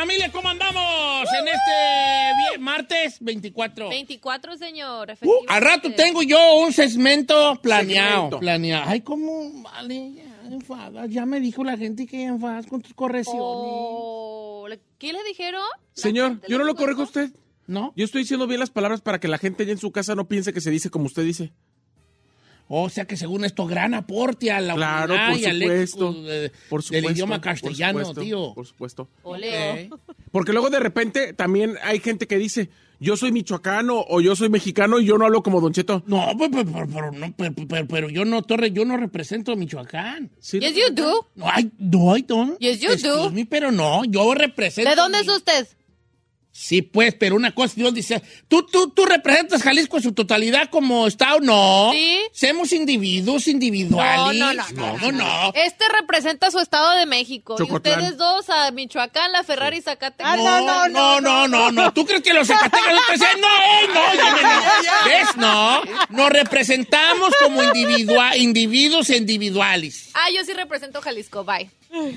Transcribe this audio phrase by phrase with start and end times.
[0.00, 3.90] Familia, ¿cómo andamos en este martes 24?
[3.90, 5.12] 24, señor.
[5.20, 8.14] Uh, al rato tengo yo un segmento planeado.
[8.14, 8.38] Segmento.
[8.40, 8.84] Planeado.
[8.88, 11.10] Ay, cómo vale, ya enfadas.
[11.10, 13.42] Ya me dijo la gente que enfadas con tus correcciones.
[13.44, 15.62] Oh, ¿le- ¿Qué le dijeron?
[15.92, 17.30] Señor, gente yo no lo corrijo a usted.
[17.66, 17.92] ¿No?
[17.94, 20.26] Yo estoy diciendo bien las palabras para que la gente allá en su casa no
[20.26, 21.52] piense que se dice como usted dice.
[22.72, 26.22] O sea que según esto, gran aporte a la Claro, por y al de- supuesto.
[26.92, 28.54] del idioma por castellano, supuesto, tío.
[28.54, 29.08] Por supuesto.
[29.24, 29.88] Ole.
[29.90, 30.00] Ok.
[30.30, 34.50] Porque luego de repente también hay gente que dice, yo soy michoacano o yo soy
[34.50, 36.04] mexicano y yo no hablo como Don Cheto.
[36.06, 39.50] No, pero, pero- pero- pero no, pero, pero- pero yo no, Torre, yo no represento
[39.50, 40.30] a Michoacán.
[40.38, 40.60] ¿Sí?
[40.60, 41.28] Yes, you do.
[41.34, 42.56] No, I, no, I don't.
[42.60, 43.30] Yes, you Excuse do.
[43.32, 44.88] me, pero no, yo represento.
[44.88, 45.66] ¿De dónde mi- es usted?
[46.52, 50.68] Sí, pues, pero una cosa, Dios dice, ¿tú, tú, tú representas Jalisco en su totalidad
[50.68, 51.40] como Estado?
[51.40, 51.90] No.
[51.92, 52.18] Sí.
[52.32, 54.36] Somos individuos individuales.
[54.38, 55.12] No, no, no, no.
[55.12, 55.52] no.
[55.54, 57.54] Este representa su estado de México.
[57.56, 58.00] Chocotlán.
[58.00, 60.32] Y ustedes dos a Michoacán, la Ferrari y Zacatecas.
[60.32, 62.94] Ah, No, no, no, no, no, ¿Tú crees que los Zacatecas no?
[62.96, 64.62] No, eh, no, no, no, no.
[65.06, 65.36] ¿Ves?
[65.36, 65.82] No.
[66.10, 70.10] Nos representamos como individua- individuos individuales.
[70.14, 71.44] Ah, yo sí represento Jalisco.
[71.44, 71.70] Bye.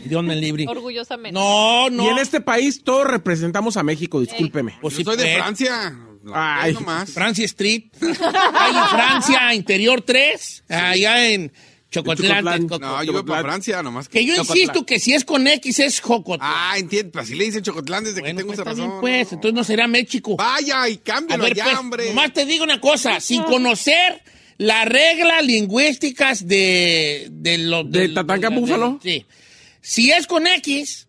[0.06, 0.66] Dios me libre.
[0.68, 1.34] Orgullosamente.
[1.40, 2.04] No, no.
[2.06, 4.76] Y en este país todos representamos a México, discúlpeme.
[4.82, 5.36] Pues Yo sí, soy de pues.
[5.38, 5.98] Francia.
[6.34, 6.74] Ay.
[6.74, 7.12] no más.
[7.12, 7.86] Francia Street.
[8.02, 11.52] Hay en Francia, Interior 3, allá en
[11.92, 12.44] Chocotlán.
[12.80, 14.20] No, yo voy para Francia, nomás que.
[14.20, 14.58] Que yo Chocotlán.
[14.58, 16.50] insisto que si es con X es Jocotlán.
[16.52, 17.12] Ah, entiendo.
[17.12, 19.02] Pues así le dicen Chocotlán desde bueno, que tengo pues, esa bien, razón.
[19.02, 20.36] pues, entonces no será México.
[20.38, 22.10] Vaya y A cámbialo ver, ya, pues, hombre.
[22.10, 24.22] nomás te digo una cosa, sin conocer
[24.58, 27.28] las reglas lingüísticas de...
[27.32, 29.00] ¿De, lo, ¿De Tatanka la- Búfalo?
[29.04, 29.26] Sí.
[29.84, 31.08] Si es con X,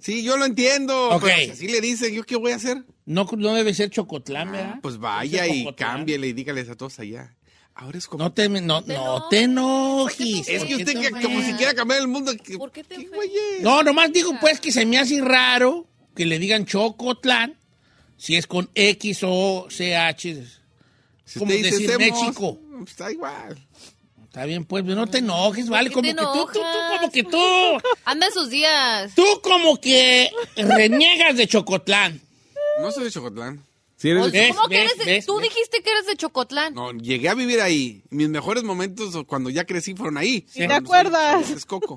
[0.00, 1.10] Sí, yo lo entiendo.
[1.10, 1.24] Ok.
[1.24, 2.84] Pero si así le dicen, ¿yo qué voy a hacer?
[3.06, 4.78] no, no debe ser Chocotlán, ¿verdad?
[4.80, 7.34] Pues vaya y cámbiale y dígales a todos allá.
[7.74, 8.22] Ahora es como.
[8.24, 10.46] No te, no, no te enojes.
[10.46, 12.32] es que ¿Por qué usted que, como si quiera cambiar el mundo.
[12.42, 13.10] ¿qué- ¿Por qué te qué?
[13.62, 17.58] No, nomás digo pues que se me hace raro que le digan Chocotlán
[18.16, 20.44] si es con X o CH.
[21.24, 22.60] Si como decir México.
[22.78, 23.65] pues, Está igual.
[24.36, 25.90] Está bien, pues, no te enojes, ¿vale?
[25.90, 26.60] Como que tú, tú, tú,
[26.98, 27.38] como que tú,
[28.04, 29.14] Anda en sus días.
[29.14, 32.20] tú como que reniegas de Chocotlán.
[32.78, 33.64] No soy de Chocotlán.
[33.96, 34.48] Si eres de-.
[34.54, 35.44] ¿Cómo que eres de- ves, Tú ves.
[35.48, 36.74] dijiste que eres de Chocotlán.
[36.74, 38.02] No, llegué a vivir ahí.
[38.10, 40.42] Mis mejores momentos cuando ya crecí fueron ahí.
[40.42, 41.48] ¿Te acuerdas?
[41.48, 41.94] Es Coco.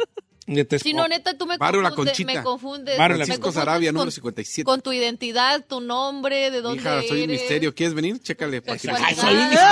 [0.66, 0.90] Texcoco.
[0.90, 2.14] Si no, neta, tú me Barrio La confundes.
[2.18, 2.40] Conchita.
[2.40, 2.98] Me confundes.
[2.98, 4.64] Barrio La me Francisco confundes Sarabia, con- número 57.
[4.66, 7.42] Con tu identidad, tu nombre, de dónde Hija, soy un eres.
[7.42, 7.74] misterio.
[7.76, 8.20] ¿Quieres venir?
[8.22, 8.62] Chécale.
[8.62, 8.90] para que-.
[8.90, 9.70] Ay, soy un misterio.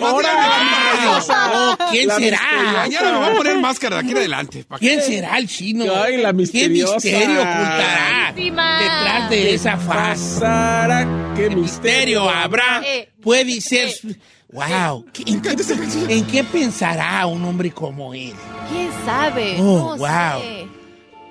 [0.00, 2.40] Oh, ¿Quién La será?
[2.74, 4.64] Mañana me voy a poner máscara de aquí en adelante.
[4.68, 5.84] para que- ¿Quién será el chino?
[5.94, 6.94] Ay, la ¿Qué misteriosa.
[6.94, 8.78] misterio ocultará Buenísima.
[8.80, 10.18] detrás de esa faz?
[10.18, 11.62] Pasará, qué ¿Qué misterio.
[11.62, 12.82] misterio habrá?
[12.84, 13.08] Eh.
[13.22, 13.90] Puede ser...
[14.52, 15.06] Wow.
[15.26, 15.42] ¿En,
[16.10, 18.34] en qué pensará un hombre como él?
[18.70, 19.56] ¿Quién sabe?
[19.58, 20.42] Oh, no wow.
[20.42, 20.66] sé.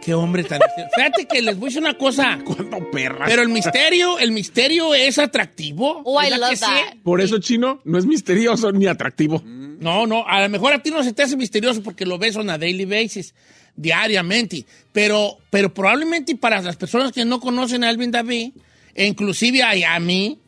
[0.01, 0.59] Qué hombre tan...
[0.95, 2.39] Fíjate que les voy a decir una cosa.
[2.45, 3.25] Cuánto perra.
[3.27, 6.01] Pero el misterio, el misterio es atractivo.
[6.03, 6.97] Oh, I ¿Verdad que love that.
[7.03, 9.43] Por eso, chino, no es misterioso ni atractivo.
[9.45, 12.35] No, no, a lo mejor a ti no se te hace misterioso porque lo ves
[12.35, 13.35] on a daily basis,
[13.75, 14.65] diariamente.
[14.91, 18.53] Pero, pero probablemente para las personas que no conocen a Alvin David,
[18.95, 20.39] e inclusive a, a mí,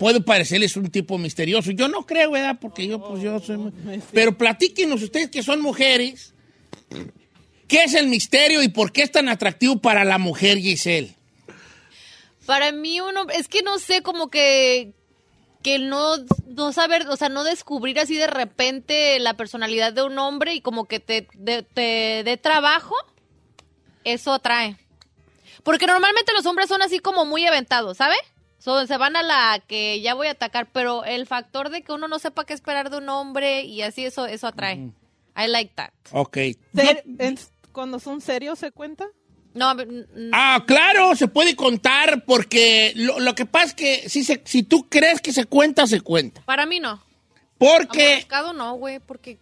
[0.00, 1.70] puede parecerles un tipo misterioso.
[1.72, 2.56] Yo no creo, ¿verdad?
[2.58, 3.58] Porque yo, pues yo soy...
[3.58, 6.32] muy- Pero platíquenos ustedes que son mujeres,
[7.68, 11.14] ¿qué es el misterio y por qué es tan atractivo para la mujer, Giselle?
[12.46, 14.94] Para mí uno, es que no sé, como que
[15.62, 16.16] que no,
[16.46, 20.62] no saber, o sea, no descubrir así de repente la personalidad de un hombre y
[20.62, 22.94] como que te dé te, dé trabajo,
[24.04, 24.78] eso atrae.
[25.62, 28.14] Porque normalmente los hombres son así como muy aventados, ¿sabe?
[28.60, 31.92] So, se van a la que ya voy a atacar, pero el factor de que
[31.92, 34.90] uno no sepa qué esperar de un hombre y así eso eso atrae.
[35.36, 35.90] I like that.
[36.12, 36.36] Ok.
[37.72, 39.06] Cuando son serios, ¿se cuenta?
[39.54, 39.74] No,
[40.32, 44.62] Ah, claro, se puede contar porque lo, lo que pasa es que si, se, si
[44.62, 46.40] tú crees que se cuenta, se cuenta.
[46.42, 47.02] para mí no.
[47.58, 49.38] Porque, no, güey, porque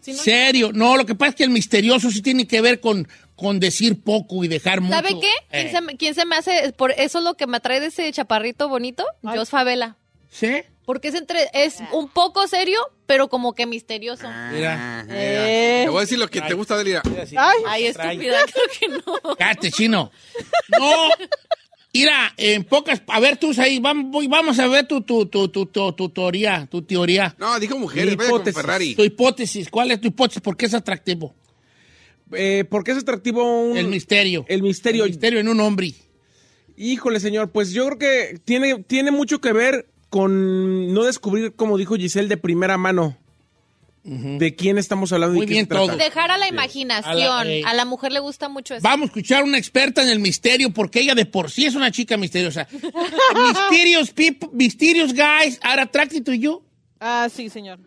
[0.00, 2.80] si no- serio, no, lo que pasa es que el misterioso sí tiene que ver
[2.80, 3.06] con,
[3.40, 4.94] con decir poco y dejar mucho.
[4.94, 5.30] ¿Sabe qué?
[5.50, 6.72] ¿Quién, Eh, se, me- quién se me hace?
[6.76, 9.96] Por eso es lo que me atrae de ese chaparrito bonito, Jos Favela.
[10.30, 10.62] ¿Sí?
[10.84, 14.28] Porque es entre es un poco serio, pero como que misterioso.
[14.52, 15.06] Mira.
[15.08, 15.82] Eh.
[15.84, 17.00] Te voy a decir lo que te gusta de él.
[17.08, 17.24] mira.
[17.36, 19.36] Ay, Ay, estúpida, creo que no.
[19.36, 20.10] Cállate, chino.
[20.78, 21.08] No.
[21.92, 23.02] Mira, en pocas.
[23.08, 26.66] A ver, tú ahí, vamos, vamos a ver tu, tu, tu, tu, tu, tu teoría.
[26.70, 27.34] Tu teoría.
[27.38, 28.60] No, dijo mujeres, vaya con hipótesis.
[28.60, 28.94] Ferrari.
[28.94, 29.68] Tu hipótesis.
[29.70, 30.40] ¿Cuál es tu hipótesis?
[30.42, 31.34] ¿Por qué es atractivo?
[32.32, 34.44] Eh, ¿Por qué es atractivo un- El misterio.
[34.48, 35.04] El misterio.
[35.04, 35.92] El misterio en un hombre.
[36.76, 41.76] Híjole, señor, pues yo creo que tiene, tiene mucho que ver con no descubrir, como
[41.78, 43.16] dijo Giselle, de primera mano
[44.02, 45.94] de quién estamos hablando Muy y bien todo.
[45.94, 47.14] Dejar a la imaginación.
[47.14, 47.84] A A la- eh.
[47.84, 48.82] mujer le gusta mucho eso.
[48.82, 51.90] Vamos a escuchar una experta en el misterio porque ella de por sí es una
[51.90, 52.66] chica misteriosa.
[53.34, 56.62] Mysterious people, mysterious guys are attracted to you.
[57.00, 57.78] ah, sí, señor.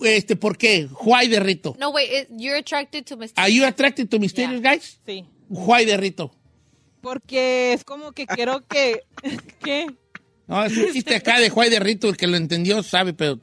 [0.00, 0.88] Este, ¿por qué?
[1.04, 1.76] Why de Rito?
[1.78, 3.38] No, wait, it- you're attracted to mysterious.
[3.38, 4.98] Are you attracted to mysterious guys?
[5.06, 5.24] Sí.
[5.48, 6.32] Why de Rito?
[7.00, 9.02] Porque es como que quiero que...
[9.64, 9.86] ¿Qué?
[10.46, 13.38] No, es un chiste acá de Why de Rito, el que lo entendió sabe, pero...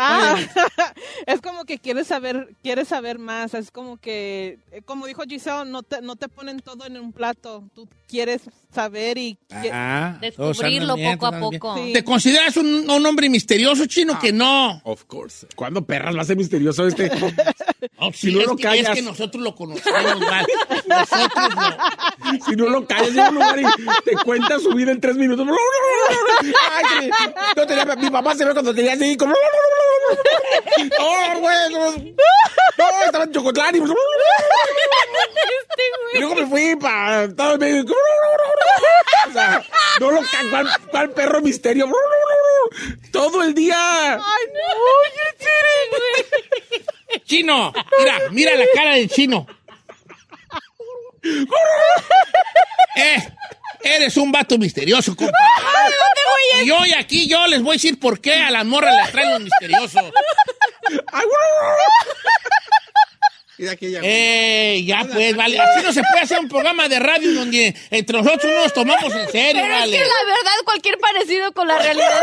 [0.00, 0.36] Ah,
[1.26, 3.52] es como que quieres saber, quieres saber más.
[3.54, 7.12] Es como que, eh, como dijo Giselle, no te, no te ponen todo en un
[7.12, 7.64] plato.
[7.74, 8.42] Tú quieres
[8.72, 9.38] saber y...
[9.72, 11.76] Ah, todos Descubrirlo poco a poco.
[11.76, 11.92] Sí.
[11.92, 14.18] ¿Te consideras un, un hombre misterioso, chino?
[14.18, 14.80] Que no.
[14.84, 15.46] Of course.
[15.54, 17.10] ¿Cuándo perras va a ser misterioso este?
[18.00, 18.88] No, Si no es lo que, callas.
[18.90, 20.46] Es que nosotros lo conocemos mal.
[20.86, 22.44] Nosotros lo...
[22.44, 23.64] si no lo callas en un lugar y
[24.04, 25.46] te cuenta su vida en tres minutos.
[26.40, 29.34] Ay, que no tenía- mi papá se ve cuando tenía así como...
[30.98, 33.80] No, güey, no, no, estaba en Chocotlán y...
[36.14, 37.86] Y luego me fui para Estados Unidos.
[39.28, 39.62] O sea,
[40.00, 40.20] no lo
[40.50, 41.90] ¿cuál, cuál perro misterio?
[43.12, 44.14] Todo el día.
[44.14, 44.20] Ay,
[44.52, 44.60] no,
[47.24, 49.46] Chino, mira, mira la cara del chino.
[52.96, 53.28] Eh,
[53.82, 55.36] eres un vato misterioso, compa.
[56.64, 59.30] Y hoy aquí yo les voy a decir por qué a las morras les traen
[59.32, 60.02] los misteriosos.
[61.12, 61.26] Ay,
[63.58, 63.92] Mira aquí.
[64.02, 65.58] Eh, ya pues, vale.
[65.58, 69.12] Así no se puede hacer un programa de radio donde entre nosotros no nos tomamos
[69.14, 69.96] en serio, Pero vale.
[69.96, 72.22] es que la verdad, cualquier parecido con la realidad.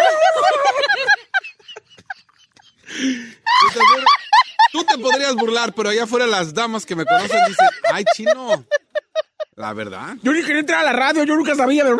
[4.71, 8.65] Tú te, podrías burlar, pero allá afuera las damas que me conocen dicen, ay, chino.
[9.55, 10.15] La verdad.
[10.21, 11.83] Yo ni quería entrar a la radio, yo nunca sabía.
[11.83, 11.97] pero-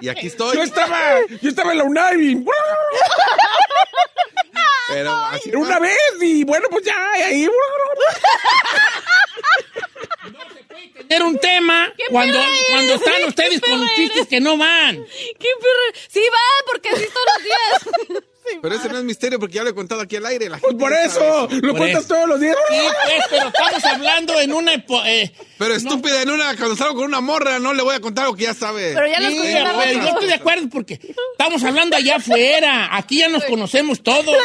[0.00, 0.56] Y aquí estoy.
[0.56, 1.00] Yo estaba,
[1.42, 2.44] yo estaba en la UNAM y
[4.88, 7.48] Pero así una vez y bueno, pues ya, ahí.
[11.08, 12.38] Tener un tema cuando,
[12.70, 14.96] cuando están ustedes ¿Qué con los chistes que no van.
[14.96, 16.00] ¡Qué perra!
[16.08, 18.26] Sí va, porque así todos los días.
[18.62, 20.48] Pero ese no es misterio porque ya lo he contado aquí al aire.
[20.48, 22.14] La Pues por eso, lo Por cuentas eso.
[22.14, 22.56] todos los días.
[22.68, 24.72] Sí, pues, pero estamos hablando en una...
[24.74, 28.00] epo- eh, Pero estúpida, en una, cuando salgo con una morra, no le voy a
[28.00, 28.92] contar algo que ya sabe.
[28.94, 31.00] Pero ya lo Sí, escuché yo estoy de acuerdo porque
[31.32, 32.88] estamos hablando allá afuera.
[32.96, 34.36] Aquí ya nos conocemos todos.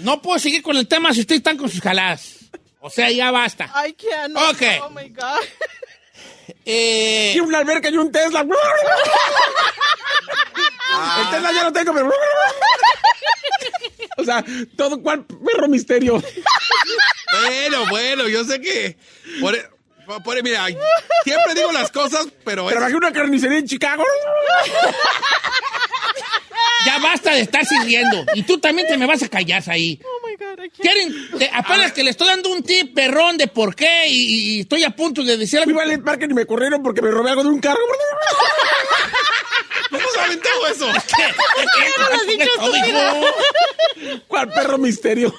[0.00, 2.36] No puedo seguir con el tema si ustedes están con sus jaladas.
[2.80, 3.72] O sea, ya basta.
[3.86, 4.62] I Ok.
[4.82, 5.40] Oh my God.
[6.64, 8.40] Eh, Y una alberca y un Tesla.
[8.40, 8.48] El
[11.30, 12.12] Tesla ya lo tengo, pero.
[14.18, 14.44] O sea,
[14.76, 16.22] todo cual perro misterio.
[17.42, 18.96] Bueno, bueno, yo sé que.
[19.40, 19.68] Por, e-
[20.24, 20.66] por- mira,
[21.24, 24.04] siempre digo las cosas, pero Trabajé en una carnicería en Chicago.
[26.86, 28.24] ya basta de estar sirviendo.
[28.34, 30.00] Y tú también te me vas a callar ahí.
[30.92, 34.60] Quieren, te- apenas que le estoy dando un tip perrón de por qué y, y
[34.60, 35.80] estoy a punto de decir Fui algo.
[35.80, 37.80] a Ballet Parker y me corrieron porque me robé algo de un carro.
[39.90, 40.88] ¿Cómo saben todo eso?
[42.56, 43.26] Todo, hijo.
[44.26, 45.34] ¿Cuál perro misterio?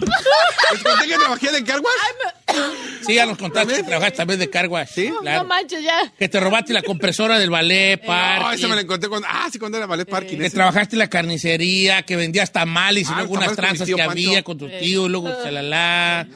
[0.71, 2.57] ¿Les conté que trabajé de car wash?
[3.05, 4.89] Sí, ya nos contaste que trabajaste también de carguas.
[4.89, 5.43] Sí, claro.
[5.43, 6.11] No manches, ya.
[6.17, 9.27] Que te robaste la compresora del ballet, No, parking, esa me la encontré cuando.
[9.29, 10.37] Ah, sí, cuando era ballet parking.
[10.37, 14.11] que trabajaste en la carnicería, que vendías tamales y Ah, luego unas tranzas que Pancho.
[14.11, 16.27] había con tu tío, y luego chalala.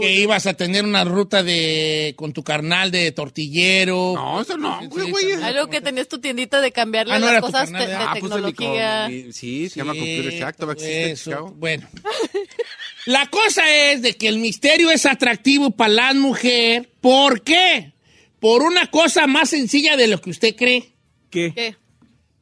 [0.00, 4.12] Que ibas a tener una ruta de con tu carnal de tortillero.
[4.14, 5.24] No, eso no, Sí, güey, sí, güey.
[5.36, 5.42] sí.
[5.42, 8.06] Algo que tenías tu tiendita de cambiarle Ah, no las cosas carnal, te- de, ¿verdad?
[8.08, 9.08] Ah, pues el tecnología.
[9.32, 11.54] Sí, se llama Computer Shack, todavía existe en eso, Chicago.
[11.56, 11.88] Bueno.
[13.06, 13.62] La cosa
[13.92, 16.90] es de que el misterio es atractivo para la mujer.
[17.00, 17.92] ¿Por qué?
[18.40, 20.92] Por una cosa más sencilla de lo que usted cree.
[21.30, 21.52] ¿Qué?
[21.54, 21.76] ¿Qué?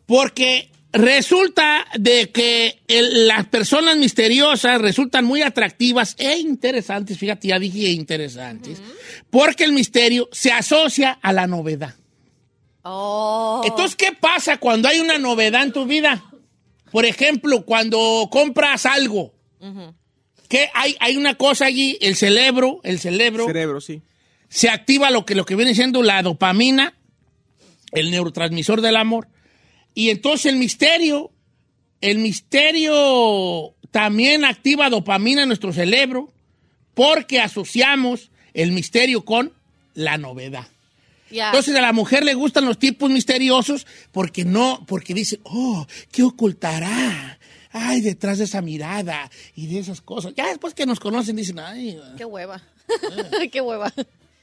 [0.07, 7.19] Porque resulta de que el- las personas misteriosas resultan muy atractivas e interesantes.
[7.19, 8.81] Fíjate, ya dije interesantes.
[9.29, 11.95] Porque el misterio se asocia a la novedad.
[12.83, 13.63] Oh.
[13.65, 16.25] Entonces, ¿qué pasa cuando hay una novedad en tu vida?
[16.93, 19.35] Por ejemplo, cuando compras algo.
[20.49, 24.03] que hay, hay una cosa allí, el cerebro, el cerebro, Cerebro, sí.
[24.49, 26.95] se activa lo que, lo que viene siendo la dopamina,
[27.93, 29.27] el neurotransmisor del amor.
[29.95, 31.31] Y entonces el misterio,
[32.01, 36.33] el misterio también activa dopamina en nuestro cerebro
[36.95, 39.53] porque asociamos el misterio con
[39.95, 40.67] la novedad.
[41.31, 46.23] Entonces a la mujer le gustan los tipos misteriosos porque no, porque dice, oh, ¿qué
[46.23, 47.39] ocultará?
[47.73, 50.33] Ay, detrás de esa mirada y de esas cosas.
[50.37, 52.63] Ya después que nos conocen dicen, ay, Qué hueva.
[53.41, 53.49] Eh.
[53.53, 53.93] Qué hueva.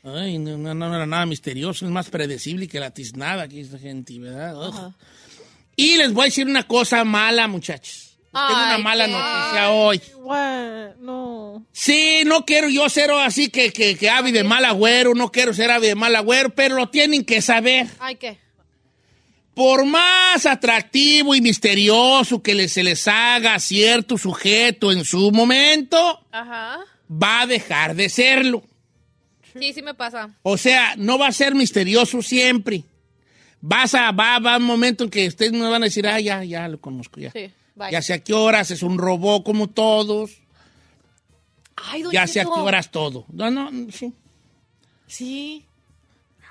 [0.04, 3.78] ay no, no, no era nada misterioso, es más predecible que la tiznada que esta
[3.78, 4.68] gente, ¿verdad?
[4.68, 4.94] Ugh.
[5.76, 8.18] Y les voy a decir una cosa mala, muchachos.
[8.32, 9.12] Tengo una mala ¿qué?
[9.12, 10.02] noticia hoy.
[10.22, 11.66] Bueno, no.
[11.74, 15.54] Sí, no quiero yo ser así que, que, que ave de mal agüero, no quiero
[15.54, 17.88] ser ave de mal agüero, pero lo tienen que saber.
[18.00, 18.38] Ay, ¿qué?
[19.54, 26.26] Por más atractivo y misterioso que se les haga a cierto sujeto en su momento,
[26.32, 26.80] Ajá.
[27.12, 28.64] va a dejar de serlo.
[29.60, 30.30] Sí, sí me pasa.
[30.44, 32.84] O sea, no va a ser misterioso siempre.
[33.62, 36.44] Vas a, va, va un momento en que ustedes no van a decir, ah, ya,
[36.44, 37.32] ya lo conozco, ya.
[37.32, 37.52] Sí.
[37.76, 37.92] Bye.
[37.92, 40.42] Ya sé a qué horas, es un robot como todos,
[41.76, 43.26] Ay, don ya sé a qué horas todo.
[43.32, 44.14] No, no, sí.
[45.08, 45.66] Sí.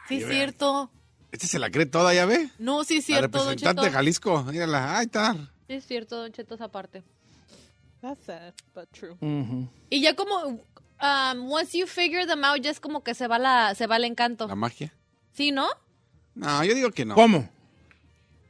[0.09, 0.91] Sí, es cierto.
[1.31, 2.51] Este se la cree toda, ¿ya ve?
[2.59, 3.85] No, sí es La cierto, don representante Cheto.
[3.85, 4.43] de Jalisco.
[4.45, 5.35] Mírala, ahí está.
[5.69, 7.03] Sí es cierto, don Cheto, esa parte.
[8.01, 9.17] That's sad, but true.
[9.91, 13.39] Y ya como, um, once you figure them out, ya es como que se va
[13.39, 14.49] la, se va el encanto.
[14.49, 14.93] La magia.
[15.33, 15.69] ¿Sí, no?
[16.35, 17.15] No, yo digo que no.
[17.15, 17.49] ¿Cómo?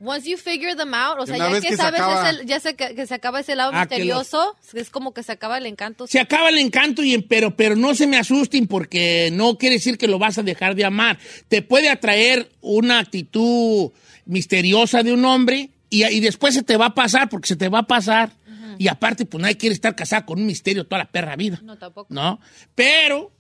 [0.03, 2.47] Once you figure them out, o sea, Una ya que, que se sabes, acaba- ese-
[2.47, 5.33] ya se, que, que se acaba ese lado Ah, que misterioso, es como que se
[5.33, 6.07] acaba el encanto.
[6.07, 9.99] Se acaba el encanto, y, pero, pero no se me asusten porque no quiere decir
[9.99, 11.19] que lo vas a dejar de amar.
[11.49, 13.91] Te puede atraer una actitud
[14.25, 17.69] misteriosa de un hombre y, y después se te va a pasar porque se te
[17.69, 18.33] va a pasar.
[18.79, 21.61] Y aparte, pues nadie quiere estar casado con un misterio toda la perra vida.
[21.63, 22.07] No, tampoco.
[22.15, 22.41] ¿no?
[22.75, 23.31] Pero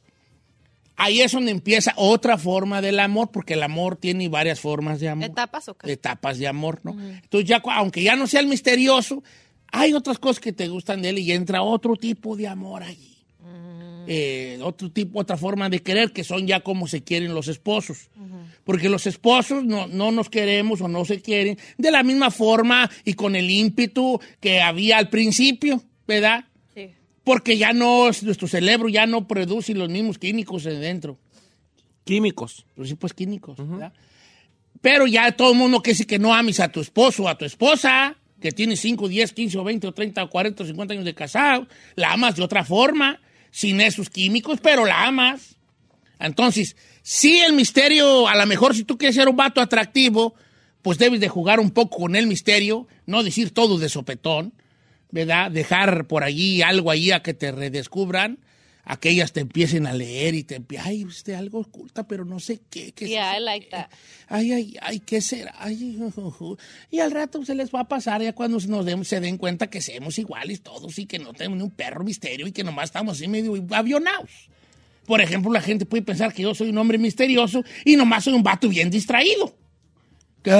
[1.00, 5.08] ahí es donde empieza otra forma del amor, porque el amor tiene varias formas de
[5.08, 5.30] amor.
[5.30, 5.90] ¿Etapas o qué?
[5.90, 6.92] Etapas de amor, ¿no?
[6.92, 9.22] Entonces, ya, aunque ya no sea el misterioso,
[9.72, 13.16] hay otras cosas que te gustan de él y entra otro tipo de amor allí.
[14.06, 18.10] Eh, otro tipo, otra forma de querer, que son ya como se quieren los esposos.
[18.64, 22.90] Porque los esposos no, no nos queremos o no se quieren de la misma forma
[23.04, 26.44] y con el ímpetu que había al principio, ¿verdad?
[27.30, 27.36] Sí.
[27.36, 31.18] Porque ya no, nuestro cerebro ya no produce los mismos químicos de dentro.
[32.04, 32.66] Químicos.
[32.74, 33.92] Pues sí, pues químicos, ¿verdad?
[34.80, 37.36] Pero ya todo el mundo que dice que no ames a tu esposo o a
[37.36, 40.94] tu esposa, que tiene 5, 10, 15 o 20 o 30 o 40 o 50
[40.94, 43.20] años de casado, la amas de otra forma,
[43.50, 45.56] sin esos químicos, pero la amas.
[46.18, 50.34] Entonces, sí el misterio, a lo mejor si tú quieres ser un vato atractivo,
[50.82, 54.54] pues debes de jugar un poco con el misterio, no decir todo de sopetón,
[55.12, 55.50] ¿verdad?
[55.50, 58.38] Dejar por allí algo ahí a que te redescubran,
[58.84, 62.24] a que ellas te empiecen a leer y te empiecen, ay, usted algo oculta, pero
[62.24, 62.92] no sé qué.
[62.92, 63.36] qué Yeah?
[63.38, 63.86] I like that.
[64.28, 65.54] Ay, ay, ay, ¿qué será?
[65.58, 65.98] Ay,
[66.90, 69.68] y al rato se les va a pasar ya cuando nos den- se den cuenta
[69.68, 72.86] que somos iguales todos y que no tenemos ni un perro misterio y que nomás
[72.86, 74.30] estamos así medio avionados.
[75.06, 78.32] Por ejemplo, la gente puede pensar que yo soy un hombre misterioso y nomás soy
[78.34, 79.54] un vato bien distraído.
[80.42, 80.50] ¿Qué?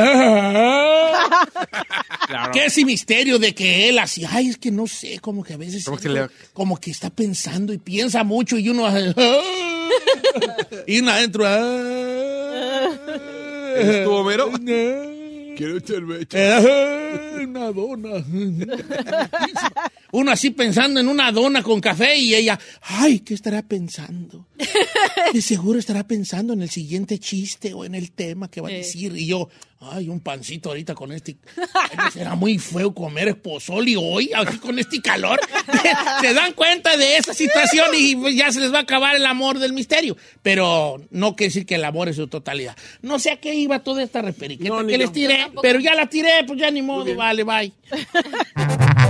[2.53, 4.25] ¿Qué ese misterio de que él así?
[4.29, 6.91] Ay, es que no sé, como que a veces Como que siento- le- como que
[6.91, 9.15] está pensando y piensa mucho y uno hace,
[10.87, 12.89] y uno adentro "Ah".
[13.77, 14.51] ¿Eres tú, Homero?
[15.57, 16.29] Quiero cerveza.
[16.33, 18.25] eh, una dona.
[20.13, 24.47] Uno así pensando en una dona con café y ella, ay, ¿qué estará pensando?
[25.35, 28.73] De seguro estará pensando en el siguiente chiste o en el tema que va a
[28.73, 29.15] decir.
[29.17, 29.49] Y yo,
[29.81, 31.37] ay, un pancito ahorita con este.
[31.57, 35.41] Ay, será muy feo comer pozoli hoy, aquí con este calor.
[36.21, 39.27] se dan cuenta de esa situación y pues, ya se les va a acabar el
[39.27, 40.17] amor del misterio.
[40.43, 42.77] Pero no quiere decir que el amor es su totalidad.
[43.03, 46.07] No sé a qué iba toda esta reperiqueta No, que les tiré, pero ya la
[46.07, 47.73] tiré, pues ya ni modo, vale, bye.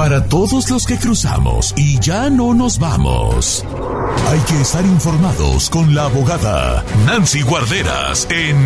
[0.00, 3.62] Para todos los que cruzamos y ya no nos vamos,
[4.30, 8.56] hay que estar informados con la abogada Nancy Guarderas en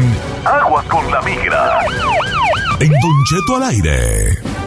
[0.45, 1.81] Aguas con la Migra.
[2.79, 4.63] En Don Cheto al aire.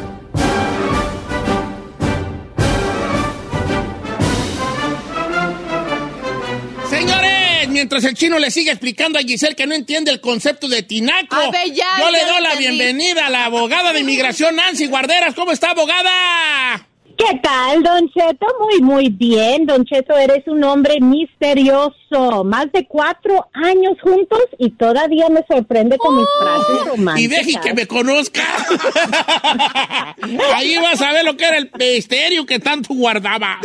[7.88, 11.34] Mientras el chino le sigue explicando a Giselle que no entiende el concepto de tinaco,
[11.38, 12.68] A ver, ya, yo le doy la entendí.
[12.68, 15.34] bienvenida a la abogada de inmigración Nancy Guarderas.
[15.34, 16.86] ¿Cómo está, abogada?
[17.18, 18.46] ¿Qué tal, Don Cheto?
[18.60, 19.66] Muy, muy bien.
[19.66, 22.44] Don Cheto, eres un hombre misterioso.
[22.46, 27.46] Más de cuatro años juntos y todavía me sorprende con mis frases Y románticas.
[27.46, 28.44] deje que me conozca.
[30.56, 33.58] Ahí vas a ver lo que era el misterio que tanto guardaba.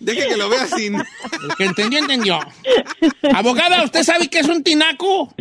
[0.00, 0.94] Deje que lo vea sin.
[0.96, 2.40] El que entendió, entendió.
[3.34, 5.32] Abogada, ¿usted sabe qué es un tinaco?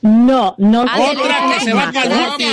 [0.00, 2.44] No, no Otra que se va para el no, norte.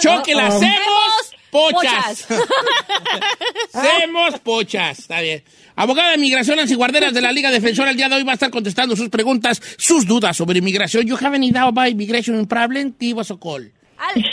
[0.00, 0.56] Choque, la Oh, oh.
[0.56, 2.24] hacemos pochas.
[2.24, 2.28] Pochas.
[3.72, 4.98] Hacemos pochas.
[5.00, 5.42] Está bien.
[5.76, 8.34] Abogada de Inmigración Nancy Guarderas de la Liga Defensora el día de hoy va a
[8.34, 11.06] estar contestando sus preguntas, sus dudas sobre inmigración.
[11.06, 12.94] You haven't any doubt about immigration problem?
[13.00, 13.70] Give us a call.
[13.98, 14.24] Al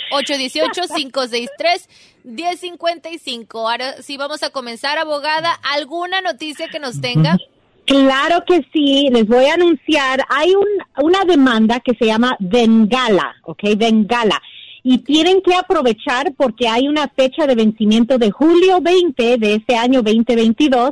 [2.25, 3.47] 818-563-1055.
[3.60, 5.51] Ahora sí vamos a comenzar, abogada.
[5.73, 7.38] ¿Alguna noticia que nos tenga?
[7.86, 10.23] Claro que sí, les voy a anunciar.
[10.30, 13.62] Hay un- una demanda que se llama Bengala, ¿ok?
[13.78, 14.41] Bengala.
[14.88, 19.76] Y tienen que aprovechar porque hay una fecha de vencimiento de julio 20 de este
[19.76, 20.91] año 2022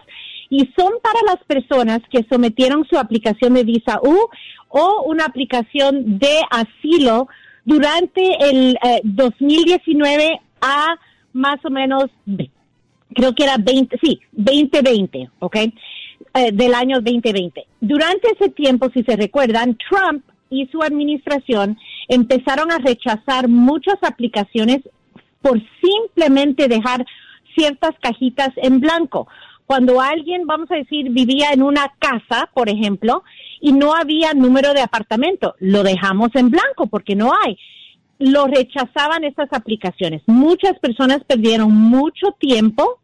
[0.49, 4.17] y son para las personas que sometieron su aplicación de visa U
[4.69, 7.27] o una aplicación de asilo
[7.65, 10.95] durante el eh, 2019 a
[11.33, 12.05] más o menos
[13.13, 15.55] creo que era 20, sí, 2020, ¿ok?
[15.55, 17.65] Eh, del año 2020.
[17.79, 24.81] Durante ese tiempo, si se recuerdan, Trump y su administración empezaron a rechazar muchas aplicaciones
[25.41, 27.05] por simplemente dejar
[27.55, 29.27] ciertas cajitas en blanco.
[29.65, 33.23] Cuando alguien, vamos a decir, vivía en una casa, por ejemplo,
[33.61, 37.57] y no había número de apartamento, lo dejamos en blanco porque no hay
[38.19, 40.21] lo rechazaban estas aplicaciones.
[40.27, 42.99] Muchas personas perdieron mucho tiempo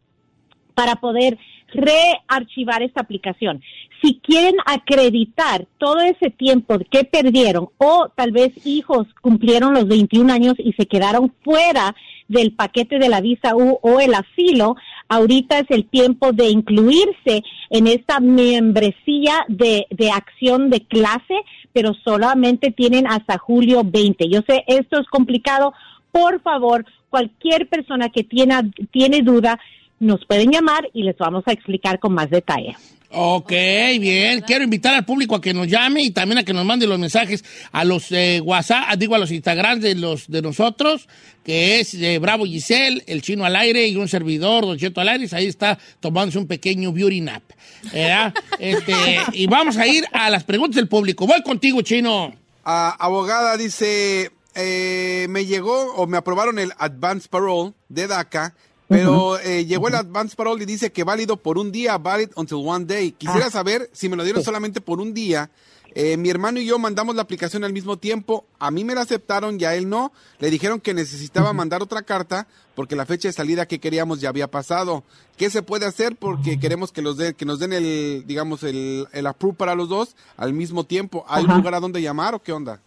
[0.74, 1.38] para poder
[1.74, 3.62] rearchivar esta aplicación.
[4.02, 10.32] Si quieren acreditar todo ese tiempo que perdieron o tal vez hijos cumplieron los 21
[10.32, 11.94] años y se quedaron fuera
[12.28, 14.76] del paquete de la visa U o el asilo,
[15.08, 21.34] ahorita es el tiempo de incluirse en esta membresía de, de acción de clase,
[21.72, 24.28] pero solamente tienen hasta julio 20.
[24.30, 25.74] Yo sé, esto es complicado.
[26.12, 29.58] Por favor, cualquier persona que tiene, tiene duda,
[29.98, 32.76] nos pueden llamar y les vamos a explicar con más detalle.
[33.12, 33.50] Ok,
[33.98, 34.40] bien.
[34.46, 36.98] Quiero invitar al público a que nos llame y también a que nos mande los
[36.98, 41.08] mensajes a los eh, WhatsApp, ah, digo a los Instagram de los de nosotros,
[41.42, 45.08] que es eh, Bravo Giselle, el chino al aire y un servidor, Don Cheto al
[45.08, 45.26] aire.
[45.32, 47.42] Ahí está tomándose un pequeño beauty nap.
[48.58, 48.94] Este,
[49.32, 51.26] y vamos a ir a las preguntas del público.
[51.26, 52.34] Voy contigo, chino.
[52.64, 58.54] Ah, abogada dice, eh, me llegó o me aprobaron el Advance Parole de DACA,
[58.90, 62.58] pero eh, llegó el Advance Parole y dice que válido por un día, valid until
[62.66, 63.12] one day.
[63.12, 65.48] Quisiera saber si me lo dieron solamente por un día.
[65.94, 68.46] Eh, mi hermano y yo mandamos la aplicación al mismo tiempo.
[68.58, 70.10] A mí me la aceptaron y a él no.
[70.40, 74.28] Le dijeron que necesitaba mandar otra carta porque la fecha de salida que queríamos ya
[74.28, 75.04] había pasado.
[75.36, 76.16] ¿Qué se puede hacer?
[76.16, 79.88] Porque queremos que, los den, que nos den el, digamos, el, el approve para los
[79.88, 81.24] dos al mismo tiempo.
[81.28, 82.80] ¿Hay un lugar a donde llamar o qué onda?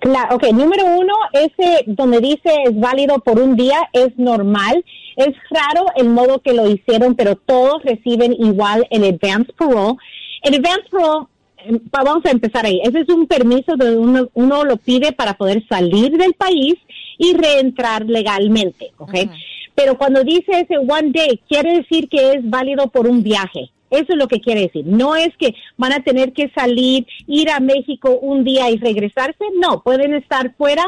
[0.00, 4.84] Claro, ok, número uno, ese donde dice es válido por un día es normal.
[5.16, 9.96] Es raro el modo que lo hicieron, pero todos reciben igual el advance parole.
[10.42, 11.26] El advance parole,
[11.90, 12.80] pa- vamos a empezar ahí.
[12.84, 16.74] Ese es un permiso donde uno, uno lo pide para poder salir del país
[17.18, 19.10] y reentrar legalmente, ¿ok?
[19.74, 23.70] Pero cuando dice ese one day, quiere decir que es válido por un viaje.
[23.90, 24.84] Eso es lo que quiere decir.
[24.86, 29.44] No es que van a tener que salir, ir a México un día y regresarse.
[29.60, 30.84] No, pueden estar fuera.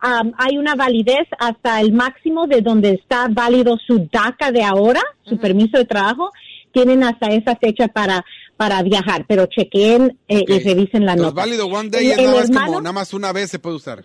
[0.00, 5.00] Am, hay una validez hasta el máximo de donde está válido su DACA de ahora,
[5.22, 6.30] su permiso de trabajo.
[6.72, 8.24] Tienen hasta esa fecha para,
[8.56, 11.40] para viajar, pero chequeen eh, y revisen la Los nota.
[11.42, 13.76] válido one day El- es el nada más como nada más una vez se puede
[13.76, 14.04] usar.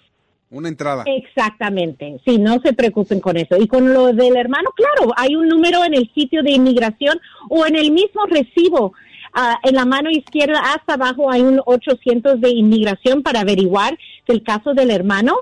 [0.52, 1.04] Una entrada.
[1.06, 3.56] Exactamente, sí, no se preocupen con eso.
[3.58, 7.68] Y con lo del hermano, claro, hay un número en el sitio de inmigración o
[7.68, 8.94] en el mismo recibo.
[9.34, 13.96] ah, en la mano izquierda hasta abajo hay un 800 de inmigración para averiguar
[14.28, 15.36] el caso del hermano.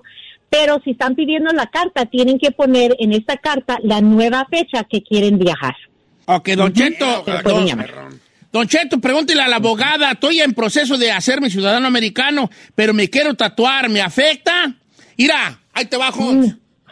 [0.50, 4.84] Pero si están pidiendo la carta, tienen que poner en esta carta la nueva fecha
[4.84, 5.76] que quieren viajar.
[6.26, 7.24] Ok, Don Cheto.
[7.44, 7.66] Don.
[8.52, 10.12] Don Cheto, pregúntele a la abogada.
[10.12, 13.90] Estoy en proceso de hacerme ciudadano americano, pero me quiero tatuar.
[13.90, 14.74] ¿Me afecta?
[15.18, 16.34] Mira, ahí te bajo.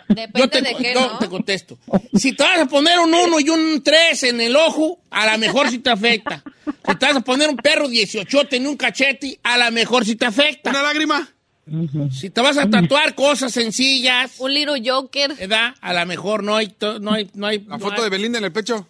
[0.07, 1.17] Depende Yo te, de qué, yo ¿no?
[1.17, 1.79] te contesto.
[2.13, 5.37] Si te vas a poner un 1 y un 3 en el ojo, a lo
[5.39, 6.43] mejor sí te afecta.
[6.87, 10.15] Si te vas a poner un perro 18 en un cachete, a lo mejor sí
[10.15, 10.69] te afecta.
[10.69, 11.27] ¿Una lágrima?
[12.11, 15.33] Si te vas a tatuar cosas sencillas, Un little joker.
[15.35, 15.73] ¿verdad?
[15.81, 16.75] A lo mejor no hay...
[17.01, 18.87] No hay, no hay ¿La no foto hay- de Belinda en el pecho?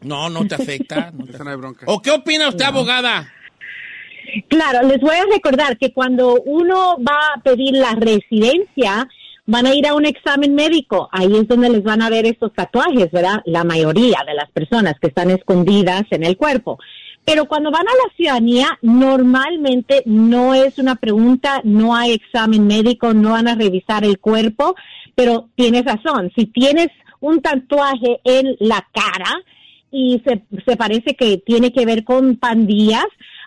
[0.00, 1.10] No, no te afecta.
[1.12, 1.84] no te Esa no hay bronca.
[1.88, 3.30] ¿O qué opina usted, abogada?
[4.48, 9.08] Claro, les voy a recordar que cuando uno va a pedir la residencia,
[9.46, 11.08] van a ir a un examen médico.
[11.12, 13.42] Ahí es donde les van a ver estos tatuajes, ¿verdad?
[13.44, 16.78] La mayoría de las personas que están escondidas en el cuerpo.
[17.24, 23.14] Pero cuando van a la ciudadanía, normalmente no es una pregunta, no hay examen médico,
[23.14, 24.74] no van a revisar el cuerpo,
[25.14, 26.88] pero tienes razón, si tienes
[27.20, 29.30] un tatuaje en la cara
[29.92, 33.06] y se, se parece que tiene que ver con pandillas,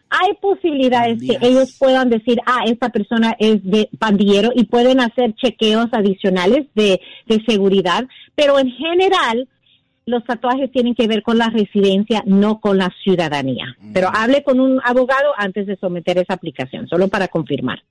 [0.10, 5.34] hay posibilidades que ellos puedan decir, ah, esta persona es de pandillero y pueden hacer
[5.36, 9.48] chequeos adicionales de, de seguridad, pero en general
[10.06, 13.76] los tatuajes tienen que ver con la residencia, no con la ciudadanía.
[13.94, 17.82] Pero hable con un abogado antes de someter esa aplicación, solo para confirmar.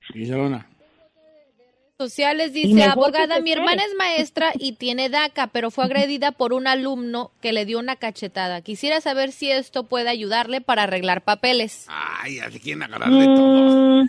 [1.98, 3.52] Sociales dice, abogada, mi espere".
[3.52, 7.78] hermana es maestra y tiene DACA, pero fue agredida por un alumno que le dio
[7.78, 8.62] una cachetada.
[8.62, 11.86] Quisiera saber si esto puede ayudarle para arreglar papeles.
[11.88, 14.02] Ay, ya se quieren agarrar de todo.
[14.02, 14.08] Mm,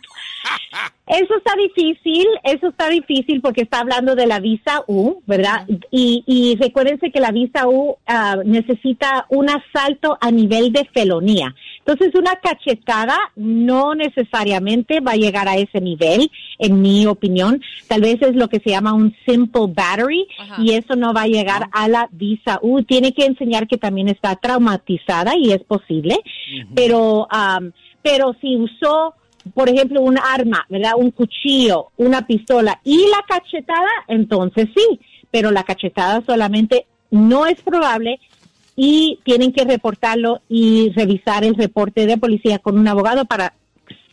[1.07, 5.67] eso está difícil, eso está difícil porque está hablando de la visa U, ¿verdad?
[5.91, 11.53] Y, y recuérdense que la visa U ah, necesita un asalto a nivel de felonía.
[11.79, 17.61] Entonces, una cachetada no necesariamente va a llegar a ese nivel, en mi opinión.
[17.87, 20.55] Tal vez es lo que se llama un simple battery Ajá.
[20.61, 22.81] y eso no va a llegar a la visa U.
[22.83, 26.17] Tiene que enseñar que también está traumatizada y es posible,
[26.73, 29.13] pero, am, pero si usó,
[29.53, 30.93] por ejemplo, un arma, ¿verdad?
[30.97, 34.99] Un cuchillo, una pistola y la cachetada, entonces sí,
[35.31, 38.19] pero la cachetada solamente no es probable
[38.75, 43.53] y tienen que reportarlo y revisar el reporte de policía con un abogado para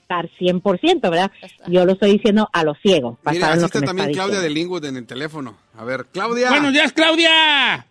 [0.02, 1.30] estar 100%, ¿verdad?
[1.66, 3.18] Yo lo estoy diciendo a lo ciego.
[3.30, 5.56] Mira, así está también está Claudia de en el teléfono.
[5.76, 6.50] A ver, Claudia.
[6.50, 7.86] Buenos días, Claudia.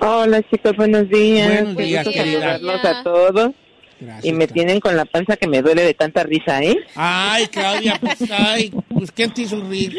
[0.00, 1.52] Hola chicos, buenos días.
[1.52, 2.40] Buenos Qué días, gusto querida.
[2.52, 3.50] saludarlos a todos.
[4.00, 4.54] Gracias, Y me Claudia.
[4.54, 6.76] tienen con la panza que me duele de tanta risa, ¿eh?
[6.94, 9.94] Ay, Claudia, pues, ay, pues, ¿quién te hizo reír?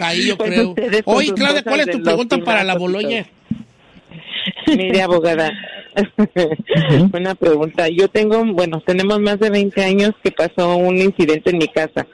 [0.00, 0.74] Ahí yo Pues creo.
[1.06, 3.26] Oye, Claudia, ¿cuál es tu pregunta para la Boloña?
[4.66, 5.52] Mire, abogada,
[7.12, 7.88] una pregunta.
[7.88, 12.06] Yo tengo, bueno, tenemos más de 20 años que pasó un incidente en mi casa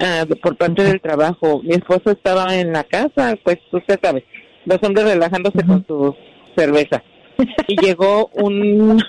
[0.00, 1.62] ah, por parte del trabajo.
[1.62, 4.24] Mi esposo estaba en la casa, pues usted sabe,
[4.66, 6.14] los hombres relajándose con su
[6.56, 7.02] cerveza.
[7.68, 9.02] Y llegó un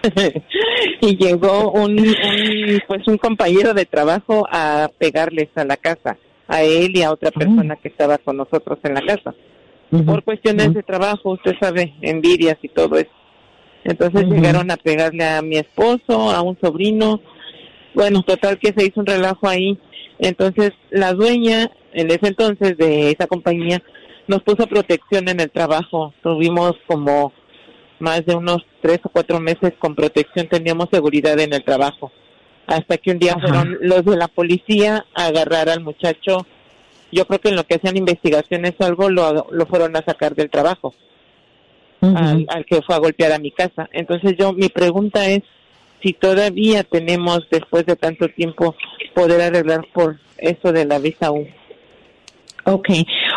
[1.01, 6.63] y llegó un, un, pues un compañero de trabajo a pegarles a la casa, a
[6.63, 9.33] él y a otra persona que estaba con nosotros en la casa
[10.05, 13.11] por cuestiones de trabajo, usted sabe, envidias y todo eso.
[13.83, 17.21] Entonces llegaron a pegarle a mi esposo, a un sobrino.
[17.93, 19.79] Bueno, total que se hizo un relajo ahí.
[20.19, 23.81] Entonces la dueña, en ese entonces de esa compañía,
[24.27, 26.13] nos puso protección en el trabajo.
[26.21, 27.31] Tuvimos como
[27.99, 32.11] más de unos tres o cuatro meses con protección, teníamos seguridad en el trabajo.
[32.65, 36.45] Hasta que un día fueron los de la policía a agarrar al muchacho
[37.11, 40.35] yo creo que en lo que hacían investigaciones o algo lo, lo fueron a sacar
[40.35, 40.93] del trabajo
[42.01, 43.89] al, al que fue a golpear a mi casa.
[43.91, 45.41] Entonces yo, mi pregunta es,
[46.01, 48.75] si todavía tenemos, después de tanto tiempo,
[49.15, 51.47] poder arreglar por eso de la visa U.
[52.69, 52.89] Ok,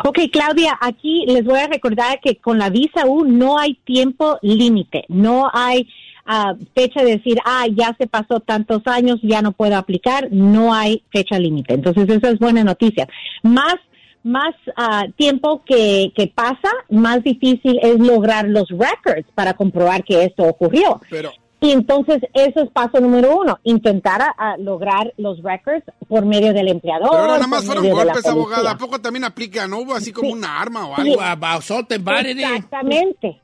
[0.07, 4.40] ok, Claudia, aquí les voy a recordar que con la visa U no hay tiempo
[4.43, 5.88] límite, no hay
[6.27, 10.75] ah, fecha de decir, ah, ya se pasó tantos años, ya no puedo aplicar, no
[10.75, 11.75] hay fecha límite.
[11.75, 13.07] Entonces, esa es buena noticia.
[13.45, 13.77] Más
[14.23, 20.25] más ah, tiempo que, que pasa, más difícil es lograr los records para comprobar que
[20.25, 21.01] esto ocurrió.
[21.09, 21.31] Pero,
[21.62, 26.55] Y entonces, eso es paso número uno, intentar a- a lograr los records por medio
[26.55, 27.09] del empleador.
[27.11, 28.70] pero ahora nada más fueron golpes, abogada.
[28.70, 29.66] ¿A poco también aplica?
[29.68, 31.03] ¿No hubo así como una arma o Sí.
[31.12, 31.20] algo?
[31.20, 32.42] And battery.
[32.42, 33.40] Exactamente.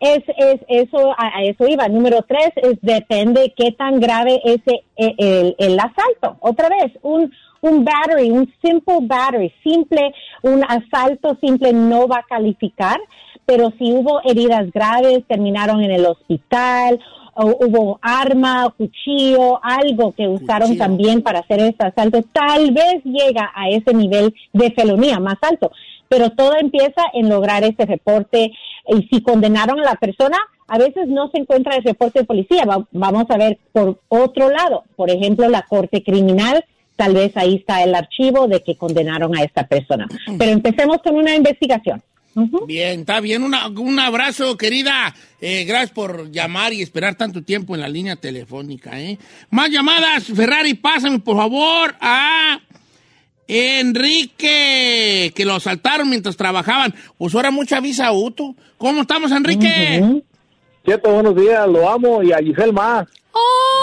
[0.00, 1.86] Es, es eso, a, a eso iba.
[1.86, 4.60] Número tres es depende qué tan grave es
[4.96, 6.38] el, el, el asalto.
[6.40, 12.22] Otra vez, un, un battery, un simple battery, simple, un asalto simple no va a
[12.24, 12.98] calificar,
[13.46, 20.28] pero si hubo heridas graves, terminaron en el hospital, o hubo arma, cuchillo, algo que
[20.28, 20.84] usaron Cuchillo.
[20.84, 25.70] también para hacer ese asalto, tal vez llega a ese nivel de felonía más alto.
[26.08, 28.52] Pero todo empieza en lograr ese reporte
[28.88, 30.36] y si condenaron a la persona,
[30.68, 32.64] a veces no se encuentra el reporte de policía.
[32.66, 36.64] Va- vamos a ver por otro lado, por ejemplo, la corte criminal,
[36.96, 40.06] tal vez ahí está el archivo de que condenaron a esta persona.
[40.38, 42.02] Pero empecemos con una investigación.
[42.66, 43.42] Bien, está bien.
[43.42, 45.14] Una- un abrazo, querida.
[45.40, 49.00] Eh, gracias por llamar y esperar tanto tiempo en la línea telefónica.
[49.00, 49.18] ¿eh?
[49.50, 50.24] Más llamadas.
[50.24, 52.58] Ferrari, pásame, por favor, a
[53.48, 56.94] Enrique, que lo asaltaron mientras trabajaban.
[57.18, 58.54] Pues ahora mucha visa auto.
[58.78, 60.22] ¿Cómo estamos, Enrique?
[60.84, 63.06] Cierto, buenos días, lo amo y a Giselle más.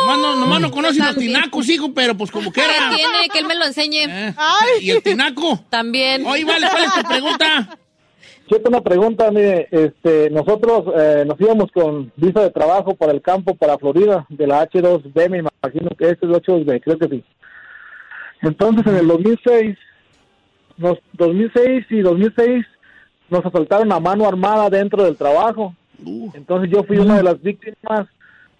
[0.01, 2.95] Nomás no, nomás no conoce los tinacos, hijo, pero pues como que Ahí era.
[2.95, 4.03] tiene, que él me lo enseñe.
[4.05, 4.33] Eh,
[4.81, 5.63] ¿Y el tinaco?
[5.69, 6.25] También.
[6.25, 7.77] Oye, vale, ¿cuál es tu pregunta?
[8.49, 13.21] Cierto, una pregunta, mire, este, nosotros eh, nos íbamos con visa de trabajo para el
[13.21, 17.07] campo, para Florida, de la H2B, me imagino que este es el H2B, creo que
[17.09, 17.23] sí.
[18.41, 19.77] Entonces, en el 2006,
[20.77, 22.65] nos, 2006 y 2006
[23.29, 25.75] nos asaltaron a mano armada dentro del trabajo.
[26.33, 28.07] Entonces yo fui una de las víctimas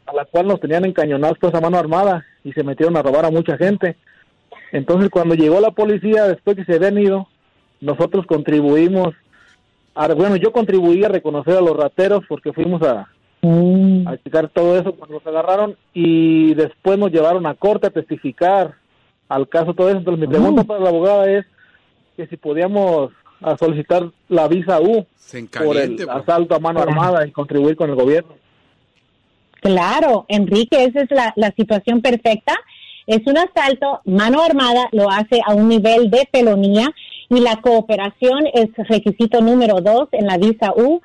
[0.06, 3.25] a la cual nos tenían encañonados con esa mano armada y se metieron a robar
[3.25, 3.95] a mucha gente.
[4.71, 7.28] Entonces cuando llegó la policía, después que se habían ido,
[7.82, 9.15] nosotros contribuimos,
[10.01, 13.07] a, bueno, yo contribuí a reconocer a los rateros porque fuimos a,
[13.41, 14.05] Mm.
[14.05, 18.73] a checar todo eso cuando nos agarraron y después nos llevaron a corte a testificar
[19.29, 19.97] al caso todo eso.
[19.99, 21.45] Entonces mi pregunta para la abogada es
[22.17, 26.12] que si podíamos a solicitar la visa U Se por el bro.
[26.12, 28.33] asalto a mano armada y contribuir con el gobierno.
[29.62, 32.53] Claro, Enrique, esa es la, la situación perfecta.
[33.07, 36.89] Es un asalto, mano armada, lo hace a un nivel de felonía
[37.29, 41.01] y la cooperación es requisito número dos en la visa U.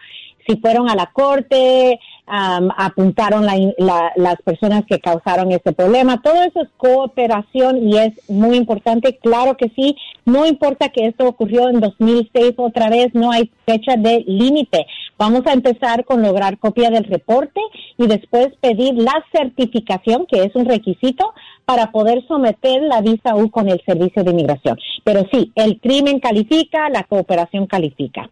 [0.46, 6.20] Si fueron a la corte, am, apuntaron la- la- las personas que causaron ese problema,
[6.20, 11.26] todo eso es cooperación y es muy importante, claro que sí, no importa que esto
[11.26, 14.87] ocurrió en 2006 otra vez, no hay fecha de límite.
[15.18, 17.61] Vamos a empezar con lograr copia del reporte
[17.96, 21.33] y después pedir la certificación, que es un requisito,
[21.64, 24.79] para poder someter la visa U con el servicio de inmigración.
[25.05, 28.29] Pero sí, el crimen califica, la cooperación califica.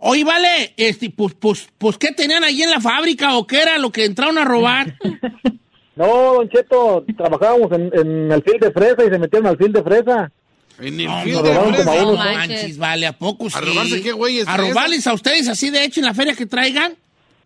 [0.00, 3.78] Oye, vale, este, pues, pues, pues, ¿qué tenían ahí en la fábrica o qué era
[3.78, 4.94] lo que entraron a robar?
[5.96, 9.76] No, Don Cheto, trabajábamos en, en el field de fresa y se metieron al field
[9.76, 10.32] de fresa.
[10.80, 11.90] En el No, field no, de robaron fresa.
[11.90, 13.56] como a unos- manches, vale, ¿a poco sí?
[13.56, 14.68] ¿A robarse qué güeyes ¿A fresas?
[14.74, 16.94] robarles a ustedes así de hecho en la feria que traigan?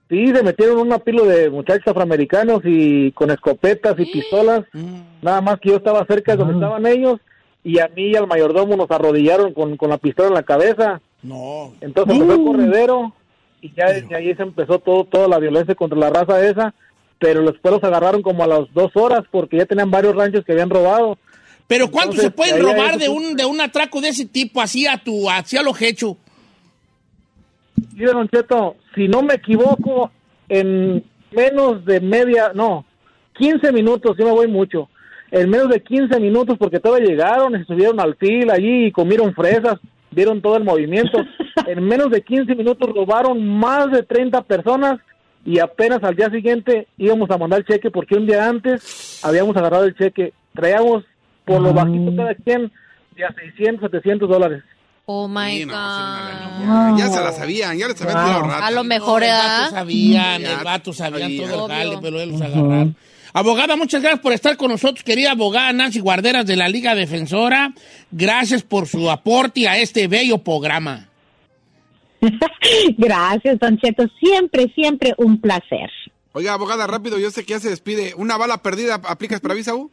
[0.09, 4.64] Sí, se metieron una pila de muchachos afroamericanos y con escopetas y pistolas.
[4.73, 5.01] Mm.
[5.23, 7.20] Nada más que yo estaba cerca de donde estaban ellos
[7.64, 11.01] y a mí y al mayordomo nos arrodillaron con, con la pistola en la cabeza.
[11.23, 11.73] No.
[11.81, 13.14] Entonces empezó el corredero
[13.62, 16.75] y ya desde ahí se empezó todo, toda la violencia contra la raza esa.
[17.18, 20.53] Pero después los agarraron como a las dos horas porque ya tenían varios ranchos que
[20.53, 21.16] habían robado.
[21.66, 24.87] Pero ¿cuánto Entonces, se pueden robar de un, de un atraco de ese tipo, así
[24.87, 26.16] a tu, hacia lo hecho?
[27.94, 30.11] Mire, Don Cheto, si no me equivoco,
[30.48, 32.85] en menos de media, no,
[33.35, 34.88] 15 minutos, yo me voy mucho,
[35.31, 38.92] en menos de 15 minutos, porque todos llegaron y se subieron al fil allí y
[38.92, 39.79] comieron fresas,
[40.11, 41.18] vieron todo el movimiento,
[41.66, 45.00] en menos de 15 minutos robaron más de 30 personas
[45.44, 49.57] y apenas al día siguiente íbamos a mandar el cheque porque un día antes habíamos
[49.57, 51.05] agarrado el cheque, traíamos
[51.44, 52.72] por lo bajito cada quien
[53.16, 54.62] de a 600, 700 dólares.
[55.07, 56.98] Oh my Sí, no, God.
[56.98, 58.26] Ya se la sabían, ya les habían Wow.
[58.26, 58.62] tirado ratas.
[58.62, 59.61] A lo mejor, No, el ¿verdad?
[59.61, 61.50] vato sabían, Ya el vato sabían sabían.
[61.50, 62.96] todo el jale, pero él los agarraron.
[63.37, 67.74] Abogada, muchas gracias por estar con nosotros, querida abogada Nancy Guarderas de la Liga Defensora.
[68.12, 71.09] Gracias por su aporte a este bello programa.
[72.96, 74.04] Gracias, Don Cheto.
[74.20, 75.90] Siempre, siempre un placer.
[76.33, 78.14] Oiga, abogada, rápido, yo sé que ya se despide.
[78.16, 79.90] ¿Una bala perdida aplicas para visa U?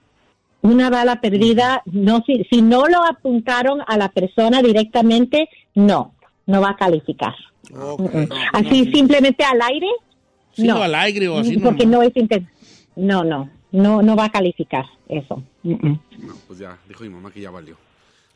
[0.64, 6.14] Una bala perdida, no si, si no lo apuntaron a la persona directamente, no,
[6.46, 7.34] no va a calificar.
[7.72, 8.30] Mm, mm.
[8.54, 9.88] Así simplemente al aire,
[10.54, 10.80] Sí, no.
[10.80, 11.58] o al aire o así.
[11.58, 12.00] porque nomás.
[12.00, 12.48] no es inten-
[12.96, 15.42] no, no, no, no va a calificar eso.
[15.64, 15.94] Mm.
[16.28, 17.76] No, pues ya, dijo mi mamá que ya valió.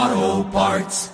[0.00, 1.10] Auto Parts.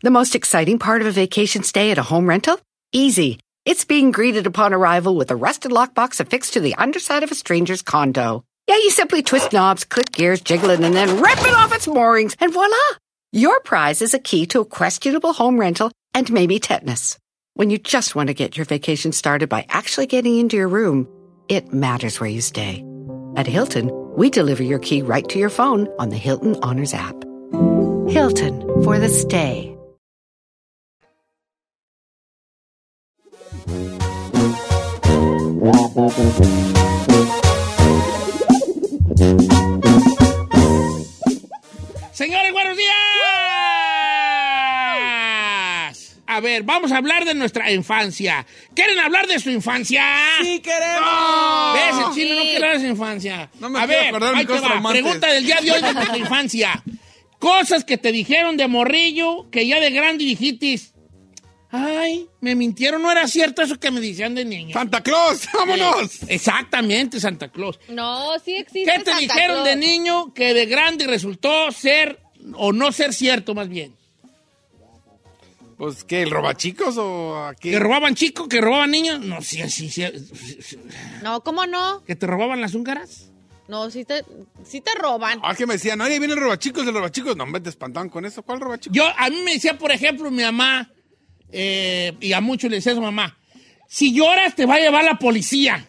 [0.00, 2.58] The most exciting part of a vacation stay at a home rental?
[2.92, 3.38] Easy.
[3.64, 7.36] It's being greeted upon arrival with a rusted lockbox affixed to the underside of a
[7.36, 8.42] stranger's condo.
[8.66, 11.86] Yeah, you simply twist knobs, click gears, jiggle it, and then rip it off its
[11.86, 12.74] moorings, and voila!
[13.30, 17.16] Your prize is a key to a questionable home rental and maybe tetanus.
[17.54, 21.06] When you just want to get your vacation started by actually getting into your room,
[21.48, 22.84] it matters where you stay.
[23.36, 27.14] At Hilton, we deliver your key right to your phone on the Hilton Honors app.
[28.08, 29.76] Hilton for the stay.
[42.12, 43.45] Señores, buenos días.
[46.36, 48.46] A ver, vamos a hablar de nuestra infancia.
[48.74, 50.04] ¿Quieren hablar de su infancia?
[50.42, 51.74] ¡Sí queremos!
[51.74, 52.06] ¿Ves?
[52.08, 52.48] El chino no Sí.
[52.50, 53.50] quiere hablar de su infancia.
[53.58, 54.90] No me a quiero ver, acordar ahí te va.
[54.90, 56.82] Pregunta del día de hoy de nuestra infancia.
[57.38, 60.78] Cosas que te dijeron de morrillo que ya de grande dijiste.
[61.70, 64.74] Ay, me mintieron, no era cierto eso que me decían de niño.
[64.74, 65.48] ¡Santa Claus!
[65.52, 66.22] ¡Vámonos!
[66.22, 67.78] Eh, exactamente, Santa Claus.
[67.88, 68.90] No, sí existe.
[68.92, 69.64] ¿Qué te Santa dijeron Claus.
[69.68, 72.20] de niño que de grande resultó ser
[72.54, 73.94] o no ser cierto más bien?
[75.76, 76.22] Pues, ¿qué?
[76.22, 77.70] ¿El robachicos o aquí?
[77.70, 78.48] ¿Que robaban chicos?
[78.48, 79.20] ¿Que robaban niños?
[79.20, 80.04] No, sí, sí, sí.
[81.22, 82.02] No, ¿cómo no?
[82.04, 83.30] ¿Que te robaban las húngaras?
[83.68, 84.24] No, sí te,
[84.64, 85.40] sí te roban.
[85.42, 87.36] Ah, que me decían, oye, viene el robachicos, el robachicos.
[87.36, 88.42] No, me te espantaban con eso.
[88.42, 88.96] ¿Cuál robachicos?
[88.96, 90.90] Yo, a mí me decía, por ejemplo, mi mamá,
[91.52, 93.36] eh, y a muchos le decía a su mamá,
[93.88, 95.86] si lloras te va a llevar la policía.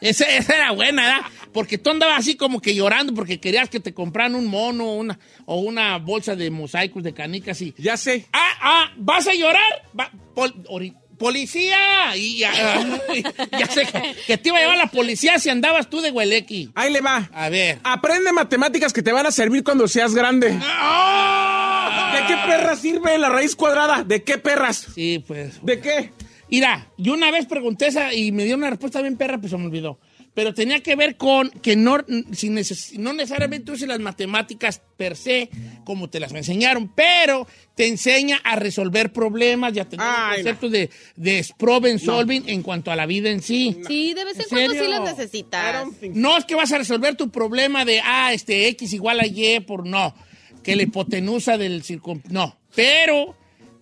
[0.00, 1.30] Esa, esa era buena, ¿verdad?
[1.52, 5.18] Porque tú andabas así como que llorando porque querías que te compraran un mono una,
[5.44, 7.74] o una bolsa de mosaicos de canicas y...
[7.78, 8.26] Ya sé.
[8.32, 9.62] Ah, ah, ¿vas a llorar?
[9.98, 12.16] Va- pol- ori- ¡Policía!
[12.16, 12.52] Y ya,
[13.58, 16.70] ya sé que, que te iba a llevar la policía si andabas tú de huelequi.
[16.74, 17.30] Ahí le va.
[17.32, 17.78] A ver.
[17.84, 20.58] Aprende matemáticas que te van a servir cuando seas grande.
[20.62, 22.12] ¡Ah!
[22.14, 24.02] ¿De qué perras sirve la raíz cuadrada?
[24.04, 24.86] ¿De qué perras?
[24.94, 25.64] Sí, pues.
[25.64, 26.10] ¿De qué?
[26.50, 29.56] Mira, yo una vez pregunté esa y me dio una respuesta bien perra, pues se
[29.56, 29.98] me olvidó.
[30.34, 31.98] Pero tenía que ver con que no,
[32.32, 35.50] si neces- no necesariamente uses las matemáticas per se,
[35.84, 40.44] como te las enseñaron, pero te enseña a resolver problemas y a tener Ay, el
[40.44, 43.76] concepto de, de problem solving en cuanto a la vida en sí.
[43.86, 44.84] Sí, de vez en, ¿En cuando serio?
[44.84, 45.86] sí las necesitas.
[46.14, 49.60] No es que vas a resolver tu problema de, ah, este X igual a Y
[49.60, 50.14] por no,
[50.62, 52.22] que la hipotenusa del circun...
[52.30, 53.36] No, pero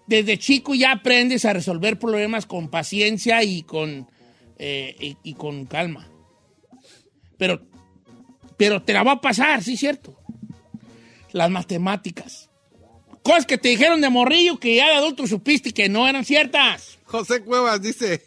[0.08, 4.08] desde chico ya aprendes a resolver problemas con paciencia y con,
[4.58, 6.08] eh, y, y con calma.
[7.40, 7.58] Pero,
[8.58, 10.14] pero te la va a pasar, sí, cierto.
[11.32, 12.50] Las matemáticas.
[13.22, 16.98] Cosas que te dijeron de morrillo que ya de adulto supiste que no eran ciertas.
[17.04, 18.26] José Cuevas dice,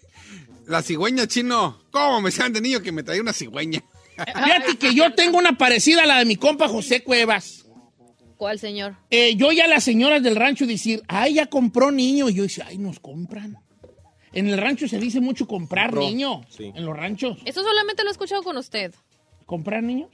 [0.65, 1.80] la cigüeña chino.
[1.91, 3.84] ¿Cómo me decían de niño que me traía una cigüeña?
[4.18, 7.66] Fíjate que yo tengo una parecida a la de mi compa José Cuevas.
[8.38, 8.95] ¿Cuál, señor?
[9.11, 12.30] Eh, yo ya las señoras del rancho decir, ay, ya compró niño.
[12.30, 13.59] Y yo dice, ay, nos compran.
[14.34, 16.41] En el rancho se dice mucho comprar Compró, niño.
[16.49, 16.71] sí.
[16.75, 17.38] En los ranchos.
[17.45, 18.93] Eso solamente lo he escuchado con usted.
[19.45, 20.09] ¿Comprar niños?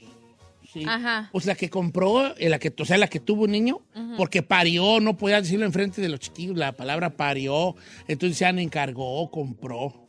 [0.72, 0.84] Sí.
[0.86, 1.28] Ajá.
[1.32, 3.80] Pues la que compró, eh, la que, o sea, la que tuvo un niño,
[4.16, 7.74] porque parió, no podía decirlo enfrente de los chiquillos, la palabra parió.
[8.06, 10.08] Entonces se han encargó, compró.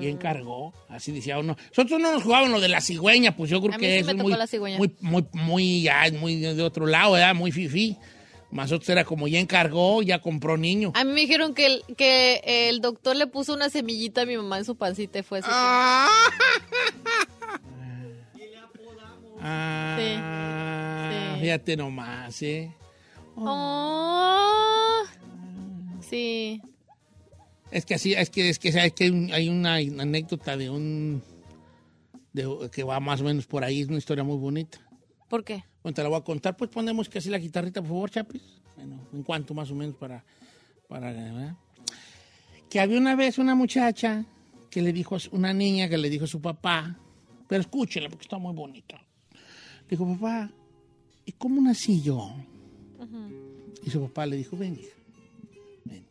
[0.00, 1.56] Y encargó, así decía uno.
[1.70, 3.98] Nosotros no nos jugábamos lo de la cigüeña, pues yo creo A mí que sí
[4.00, 4.78] eso me es tocó muy, la cigüeña.
[4.78, 7.34] muy, muy, muy, ya, muy de otro lado, ¿verdad?
[7.34, 7.50] Muy
[8.62, 8.70] fifi.
[8.72, 10.92] Nosotros era como ya encargó, ya compró niño.
[10.94, 14.36] A mí me dijeron que el, que el doctor le puso una semillita a mi
[14.36, 15.48] mamá en su pancita y fue eso.
[15.50, 16.08] Ah,
[19.46, 22.72] Ah, fíjate nomás, ¿eh?
[23.36, 25.02] Oh.
[26.00, 26.62] Sí.
[27.70, 31.22] Es que así, es que, es que, es que hay una anécdota de un,
[32.32, 34.78] de- que va más o menos por ahí, es una historia muy bonita.
[35.28, 35.64] ¿Por qué?
[35.84, 38.40] Bueno, te la voy a contar, pues ponemos que así la guitarrita, por favor, Chapis.
[38.74, 40.24] Bueno, en cuanto más o menos para,
[40.88, 41.56] para, ¿verdad?
[42.70, 44.24] Que había una vez una muchacha
[44.70, 46.98] que le dijo, una niña que le dijo a su papá,
[47.46, 48.98] pero escúchenla porque está muy bonita.
[49.86, 50.50] Dijo, papá,
[51.26, 52.34] ¿y cómo nací yo?
[53.84, 54.96] Y su papá le dijo, ven, hija,
[55.84, 56.06] ven.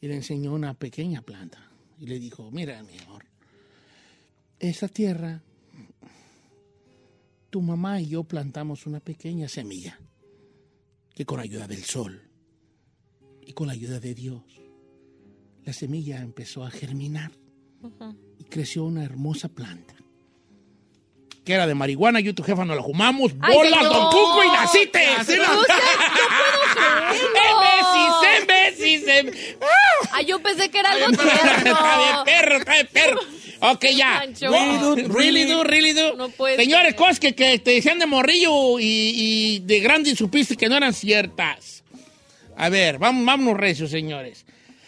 [0.00, 1.58] Y le enseñó una pequeña planta.
[2.00, 3.26] Y le dijo, mira, mi amor,
[4.58, 5.42] esa tierra,
[7.54, 10.00] tu mamá y yo plantamos una pequeña semilla
[11.14, 12.20] que con ayuda del sol
[13.46, 14.42] y con la ayuda de Dios,
[15.62, 17.30] la semilla empezó a germinar
[18.40, 19.94] y creció una hermosa planta.
[21.44, 23.30] Que era de marihuana, yo y tu jefa nos la fumamos.
[23.40, 23.92] ¡Ay, ¡Bolas, señor!
[23.92, 25.06] don Cuco y naciste!
[25.16, 25.62] Así no- No
[28.34, 29.56] ¡En besis, en besis!
[30.10, 32.24] Ay, yo pensé que era algo Está bien, tierno.
[32.24, 33.20] perro, está bien, perro.
[33.60, 34.20] Ok, ya.
[34.20, 36.16] Really do, really do, really do.
[36.16, 36.96] No puede Señores, ser.
[36.96, 40.76] cosas que, que te decían de morrillo y, y de grande y supiste que no
[40.76, 41.82] eran ciertas.
[42.56, 44.44] A ver, vamos, vámonos recios, señores.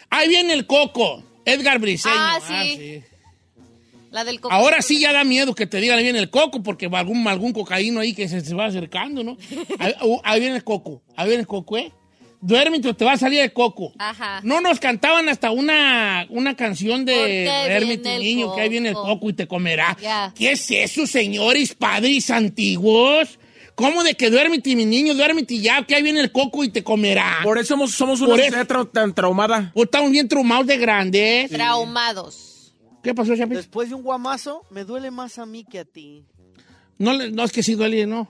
[0.09, 2.15] Ahí viene el coco, Edgar Briseño.
[2.15, 3.03] Ah, sí.
[4.11, 4.53] La del coco.
[4.53, 7.27] Ahora sí ya da miedo que te digan ahí viene el coco, porque va algún,
[7.27, 9.37] algún cocaíno ahí que se, se va acercando, ¿no?
[9.79, 11.91] Ahí, uh, ahí viene el coco, ahí viene el coco, ¿eh?
[12.39, 13.93] Duérmete o te va a salir el coco.
[13.97, 14.41] Ajá.
[14.43, 17.45] No nos cantaban hasta una, una canción de
[17.77, 19.29] el niño, que ahí viene el coco.
[19.29, 19.97] y te comerá.
[20.01, 20.31] Ya.
[20.35, 23.39] ¿Qué es eso, señores padres antiguos?
[23.75, 26.83] ¿Cómo de que duérmete, mi niño, duérmete ya, que ahí viene el coco y te
[26.83, 27.39] comerá?
[27.43, 29.71] Por eso somos, somos una Por sociedad tan traumada.
[29.73, 31.49] Pues estamos bien traumados de grandes.
[31.51, 32.73] Traumados.
[33.03, 33.57] ¿Qué pasó, Chapis?
[33.57, 36.23] Después de un guamazo, me duele más a mí que a ti.
[36.97, 38.27] No, le- no es que sí duele, no.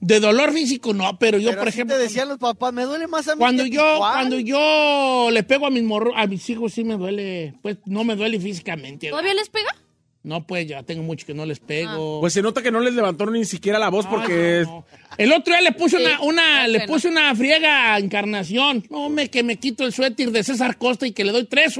[0.00, 1.96] De dolor físico, no, pero yo, Pero por ejemplo.
[1.96, 5.42] te decían los papás, me duele más a mí Cuando que yo, cuando yo le
[5.42, 9.10] pego a mis morro, a mis hijos sí me duele, pues no me duele físicamente.
[9.10, 9.74] ¿Todavía les pega?
[10.22, 12.20] No, pues ya tengo mucho que no les pego.
[12.20, 14.66] Pues se nota que no les levantó ni siquiera la voz porque...
[15.16, 16.92] El otro día le puse Sí, una, una- qué le pena.
[16.92, 18.84] puse una friega a encarnación.
[18.90, 21.74] No, me que me quito el suéter de César Costa y que le doy tres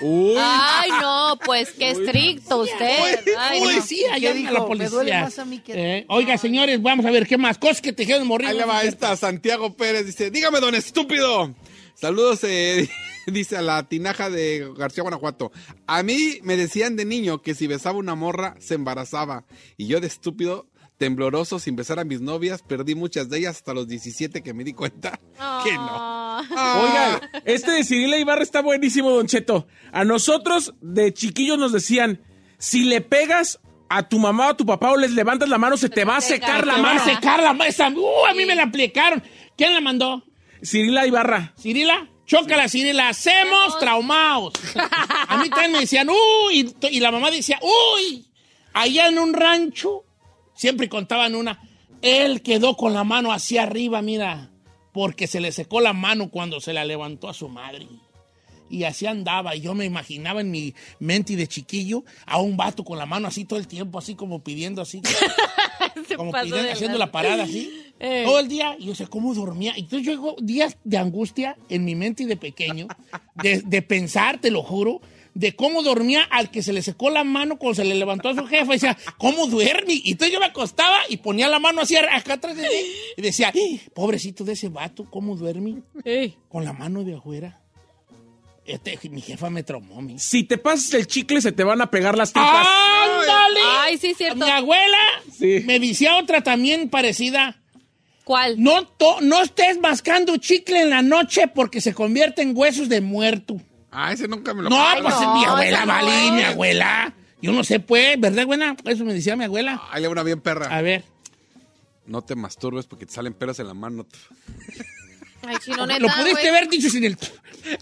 [0.00, 3.20] Ay, no, pues qué estricto usted.
[3.38, 3.66] Ay, no.
[3.66, 4.74] policía, ¿Qué llame a la dijo?
[4.74, 5.20] Me duele policía.
[5.22, 5.98] más a mí que.
[5.98, 8.48] Eh, oiga, señores, vamos a ver qué más cosas que te dijeron morir.
[8.48, 11.54] Ahí le va esta, Santiago Pérez, dice, dígame, don estúpido.
[11.94, 12.88] Saludos, eh,
[13.26, 15.50] dice a la tinaja de García, Guanajuato.
[15.86, 19.44] A mí me decían de niño que si besaba una morra, se embarazaba.
[19.76, 20.66] Y yo de estúpido,
[20.98, 24.64] tembloroso, sin besar a mis novias, perdí muchas de ellas hasta los 17 que me
[24.64, 25.18] di cuenta
[25.64, 26.38] que no.
[26.38, 29.66] Oigan, este de Cirila Ibarra está buenísimo, Don Cheto.
[29.92, 32.22] A nosotros de chiquillos nos decían,
[32.58, 35.76] si le pegas a tu mamá o a tu papá o les levantas la mano,
[35.76, 37.00] se te va a secar la Te va mano.
[37.00, 37.70] a secar la mano.
[38.00, 39.22] Uh, a mí me la aplicaron.
[39.56, 40.24] ¿Quién la mandó?
[40.62, 41.52] Cirila Ibarra.
[41.60, 44.54] Cirila, chócala, Cirila, hacemos traumados.
[45.28, 48.26] A mí también me decían, uy, y la mamá decía, uy,
[48.72, 50.04] allá en un rancho,
[50.56, 51.60] siempre contaban una,
[52.02, 54.50] él quedó con la mano hacia arriba, mira,
[54.92, 57.86] porque se le secó la mano cuando se la levantó a su madre.
[58.68, 62.82] Y así andaba, y yo me imaginaba en mi mente de chiquillo a un vato
[62.84, 65.00] con la mano así todo el tiempo, así como pidiendo así,
[66.16, 67.70] como pidiendo, haciendo la parada así.
[68.00, 68.24] Eh.
[68.26, 69.72] Todo el día, y yo sé cómo dormía.
[69.76, 72.88] Entonces yo llego días de angustia en mi mente de pequeño,
[73.36, 75.00] de, de pensar, te lo juro,
[75.38, 78.34] de cómo dormía al que se le secó la mano cuando se le levantó a
[78.34, 78.64] su jefa.
[78.72, 79.92] Y decía, ¿cómo duerme?
[79.92, 82.68] Y entonces yo me acostaba y ponía la mano así acá atrás de mí
[83.18, 85.82] y decía, "Eh, pobrecito de ese vato, ¿cómo duerme?
[86.48, 87.60] Con la mano de afuera.
[88.64, 90.18] Este, mi jefa me traumó, mi.
[90.18, 92.66] Si te pasas el chicle, se te van a pegar las tripas.
[92.66, 93.60] ¡Ándale!
[93.80, 94.44] Ay, sí, cierto.
[94.44, 94.98] Mi abuela
[95.38, 95.62] Sí.
[95.66, 97.62] me decía otra también parecida.
[98.24, 98.60] ¿Cuál?
[98.60, 103.00] No, to- no estés mascando chicle en la noche porque se convierte en huesos de
[103.00, 103.60] muerto.
[103.98, 106.32] Ah, ese nunca me lo No, Ay, pues no, mi abuela, esa no Valí, es.
[106.34, 107.14] mi abuela.
[107.40, 108.76] Yo no sé, pues, ¿verdad, buena?
[108.84, 109.82] Eso me decía mi abuela.
[109.90, 110.66] Ahí le una bien perra.
[110.66, 111.02] A ver.
[112.04, 114.06] No te masturbes porque te salen pelos en la mano.
[115.46, 116.48] Ay, chino, neta, Lo pudiste güey.
[116.48, 117.16] haber dicho sin el...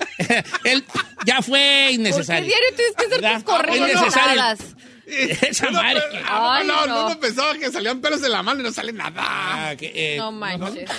[0.64, 0.84] el
[1.26, 2.44] ya fue innecesario.
[2.44, 3.42] ¿Por qué diario tienes que hacer ¿Verdad?
[3.66, 4.74] tus innecesario.
[5.06, 6.18] Esa madre que...
[6.26, 7.02] Ah, Ay, no, no.
[7.02, 9.12] no, no pensaba que salían pelos en la mano y no sale nada.
[9.24, 10.90] Ah, que, eh, No manches.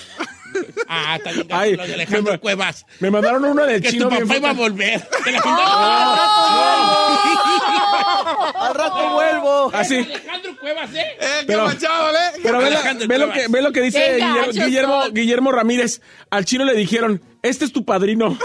[0.87, 2.85] Ah, está bien, Ay, lo de Alejandro me- Cuevas.
[3.01, 5.05] Me mandaron uno del Que chino tu bien papá iba a volver.
[5.23, 5.39] Que la
[8.61, 9.69] Al rato vuelvo.
[9.73, 9.97] Así.
[9.97, 10.99] Alejandro Cuevas, ¿eh?
[11.19, 12.39] Eh, qué Pero- manchado, ¿eh?
[12.41, 15.03] Pero ve, la- ve lo que, ve lo que dice Guillermo, Guillermo.
[15.11, 16.01] Guillermo Ramírez.
[16.29, 18.29] Al chino le dijeron, este es tu padrino.
[18.29, 18.39] No le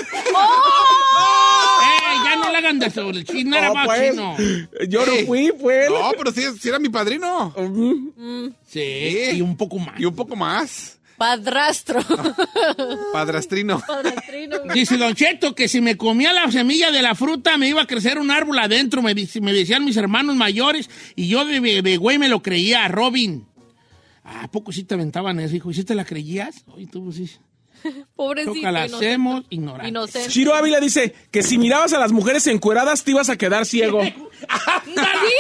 [2.61, 4.11] hagan de sobre el chino, era No, más pues.
[4.13, 4.37] chino.
[4.89, 5.93] Yo no fui, fue él.
[5.93, 7.53] No, pero sí, sí era mi padrino.
[8.67, 9.99] Sí, y un poco más.
[9.99, 10.97] Y un poco más.
[11.17, 12.01] Padrastro.
[13.13, 13.81] Padrastrino.
[13.87, 14.57] Padrastrino.
[14.73, 17.87] Dice Don Cheto que si me comía la semilla de la fruta me iba a
[17.87, 21.97] crecer un árbol adentro, me, me decían mis hermanos mayores y yo de, de- de
[21.99, 23.45] güey me lo creía, Robin.
[24.25, 25.71] ¿A poco sí te aventaban eso, hijo?
[25.71, 26.65] ¿Y sí te la creías?
[26.69, 27.31] Oye, tú pues, sí.
[28.17, 28.55] Pobrecito.
[28.55, 29.07] Toca la inocente.
[29.07, 29.89] hacemos ignorante.
[29.89, 30.29] Inocente.
[30.29, 34.01] Chiro Ávila dice que si mirabas a las mujeres encueradas te ibas a quedar ciego.
[34.49, 35.31] ¡Ándale!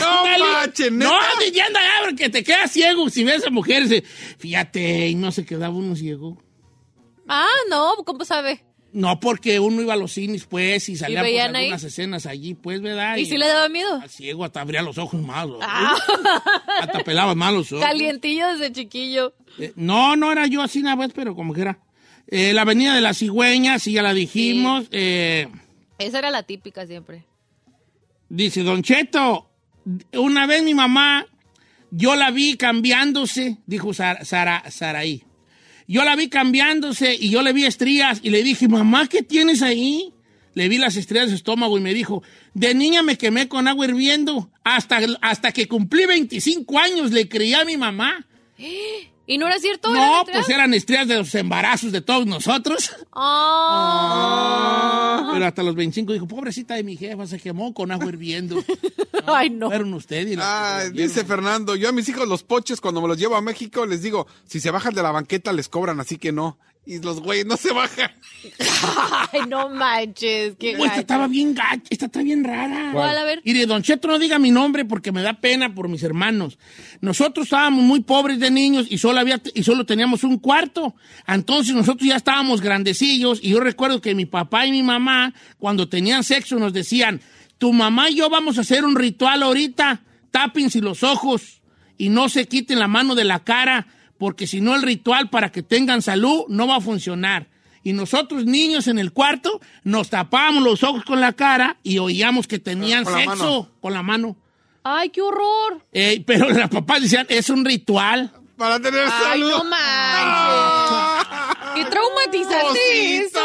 [0.00, 0.92] No manches.
[0.92, 1.10] No,
[1.52, 3.90] ya anda, ya, porque te quedas ciego si ves a mujeres.
[3.90, 4.04] eh,
[4.38, 6.42] Fíjate, y no se quedaba uno ciego.
[7.26, 8.64] Ah, no, ¿cómo sabe?
[8.92, 11.64] No, porque uno iba a los cines, pues, y salían pues, veían ahí?
[11.64, 13.16] algunas escenas allí, pues, ¿verdad?
[13.16, 14.00] ¿Y si le daba miedo?
[14.00, 15.58] Al ciego hasta abría los ojos malos.
[15.62, 15.94] Ah,
[16.80, 17.84] Hasta pelaba mal los ojos.
[17.84, 19.34] calientillo desde chiquillo.
[19.58, 21.78] Eh, no, no era yo así una vez, pero como que era.
[22.28, 24.86] Eh, la avenida de las cigüeñas, sí, ya la dijimos.
[24.90, 25.48] Eh,
[25.98, 27.24] Esa era la típica siempre.
[28.30, 29.50] dice Don Cheto,
[30.14, 31.26] una vez mi mamá,
[31.90, 35.24] yo la vi cambiándose, dijo Sara, Sara, Saraí.
[35.88, 39.62] Yo la vi cambiándose y yo le vi estrías y le dije, mamá, ¿qué tienes
[39.62, 40.12] ahí?
[40.52, 42.22] Le vi las estrías de su estómago y me dijo,
[42.52, 44.50] de niña me quemé con agua hirviendo.
[44.64, 48.26] Hasta, hasta que cumplí 25 años le creí a mi mamá.
[49.30, 49.90] ¿Y no era cierto?
[49.92, 52.90] No, ¿Eran pues eran estrías de los embarazos de todos nosotros.
[54.00, 55.30] Ah.
[55.34, 58.56] Pero hasta los 25 dijo, pobrecita de mi jefa, se quemó con agua hirviendo.
[59.26, 59.68] Ay, no.
[59.68, 60.32] Fueron ustedes.
[60.32, 63.18] y las Ah, que dice Fernando, yo a mis hijos los poches cuando me los
[63.18, 66.32] llevo a México les digo, si se bajan de la banqueta les cobran, así que
[66.32, 66.56] no.
[66.88, 68.10] Y los güeyes no se bajan.
[69.30, 70.56] Ay, no manches.
[70.58, 72.92] Qué Oh, esta estaba bien gacha, esta está bien rara.
[72.94, 73.18] ¿Cuál?
[73.18, 73.42] A ver.
[73.44, 76.58] Y de Don Cheto no diga mi nombre porque me da pena por mis hermanos.
[77.02, 80.94] Nosotros estábamos muy pobres de niños y solo, había, y solo teníamos un cuarto.
[81.26, 85.90] Entonces nosotros ya estábamos grandecillos y yo recuerdo que mi papá y mi mamá, cuando
[85.90, 87.20] tenían sexo, nos decían,
[87.58, 91.60] tu mamá y yo vamos a hacer un ritual ahorita, tápense los ojos
[91.98, 95.50] y no se quiten la mano de la cara porque si no el ritual para
[95.50, 97.48] que tengan salud no va a funcionar.
[97.84, 102.46] Y nosotros niños en el cuarto nos tapábamos los ojos con la cara y oíamos
[102.46, 104.36] que tenían Con sexo con la mano.
[104.82, 105.84] Ay, qué horror.
[105.92, 108.32] Eh, pero los papás decían, es un ritual.
[108.56, 109.50] Para tener Ay, salud.
[109.50, 111.28] no manches.
[111.74, 113.40] Qué traumatizante eso.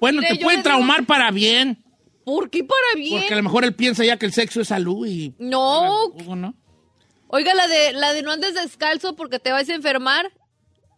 [0.00, 1.82] Bueno, Mire, te puede digo- traumar para bien,
[2.24, 3.20] ¿Por qué para bien?
[3.20, 5.34] porque a lo mejor él piensa ya que el sexo es salud y...
[5.38, 6.10] No.
[6.16, 6.54] ¿Cómo no?
[7.32, 10.30] Oiga, la de, la de no andes descalzo porque te vas a enfermar.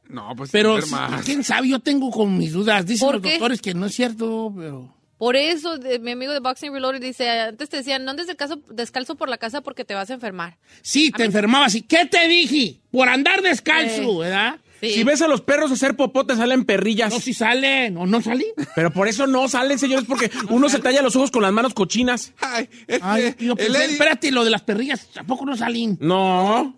[0.08, 1.24] No, pues Pero, enfermas.
[1.24, 2.84] quién sabe, yo tengo con mis dudas.
[2.86, 3.30] Dicen ¿Por los qué?
[3.32, 4.94] doctores que no es cierto, pero...
[5.18, 8.56] Por eso, de- mi amigo de Boxing Reloaded dice, antes te decían, no andes descalzo,
[8.70, 10.58] descalzo por la casa porque te vas a enfermar.
[10.82, 11.74] Sí, te enfermabas.
[11.76, 12.80] ¿Y qué te dije?
[12.90, 14.26] Por andar descalzo, Eh.
[14.28, 14.56] ¿verdad?
[14.82, 14.94] Sí.
[14.94, 17.12] Si ves a los perros hacer popó, te salen perrillas.
[17.12, 18.46] No, si salen o no salí.
[18.74, 21.72] Pero por eso no salen, señores, porque uno se talla los ojos con las manos
[21.72, 22.32] cochinas.
[22.40, 25.96] Ay, este, Ay, pensé, Eddie- espérate, lo de las perrillas, ¿tampoco no salen?
[26.00, 26.76] No.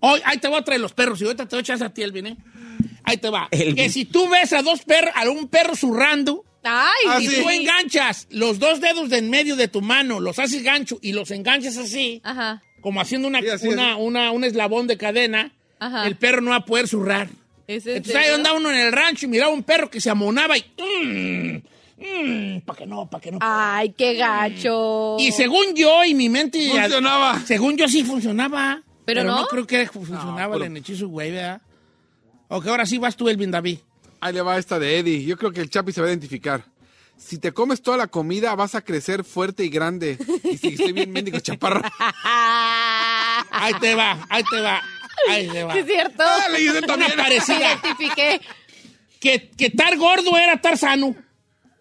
[0.00, 1.94] Hoy, ahí te voy a traer los perros y ahorita te voy a echar a
[1.94, 2.36] ti el ¿eh?
[3.04, 3.48] Ahí te va.
[3.50, 7.48] Que si tú ves a dos perros, a un perro zurrando, Ay, Ah, y tú
[7.50, 11.30] enganchas los dos dedos de en medio de tu mano, los haces gancho y los
[11.32, 15.52] enganchas así, Ajá, como haciendo una, Sí, así, una, una- un eslabón de cadena,
[15.86, 16.06] ajá.
[16.06, 17.28] el perro no va a poder zurrar.
[17.66, 20.10] ¿Es en Entonces ahí andaba uno en el rancho y miraba un perro que se
[20.10, 20.64] amonaba y...
[20.78, 23.38] Mmm, para que no, para que no.
[23.40, 25.16] Ay, qué gacho.
[25.18, 26.68] Y según yo y mi mente...
[26.68, 27.40] Funcionaba.
[27.40, 28.82] Según yo sí funcionaba.
[29.04, 29.46] Pero no.
[29.46, 31.60] creo que funcionaba pero- el hechizo, güey, ¿verdad?
[32.48, 33.78] Ok, ahora sí vas tú, Elvin David.
[34.20, 35.24] Ahí le va esta de Eddie.
[35.24, 36.64] Yo creo que el Chapi se va a identificar.
[37.16, 40.18] Si te comes toda la comida, vas a crecer fuerte y grande.
[40.44, 41.82] Y si estoy bien mendigo chaparro.
[43.50, 44.82] Ahí te va, ahí te va,
[45.30, 45.72] ahí te va.
[45.74, 46.22] ¿Sí es cierto?
[46.26, 47.10] Ah, le hice también.
[47.16, 47.72] Me parecida.
[47.84, 48.40] identifiqué.
[49.20, 51.14] Que, que estar gordo era estar sano.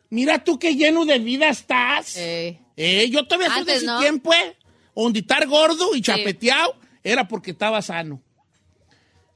[0.10, 2.16] Mira tú qué lleno de vida estás.
[2.18, 4.00] Eh, Eh, yo todavía soy de Antes, ese ¿no?
[4.00, 4.56] tiempo, eh,
[4.96, 8.22] donde estar gordo y chapeteado era porque estaba sano.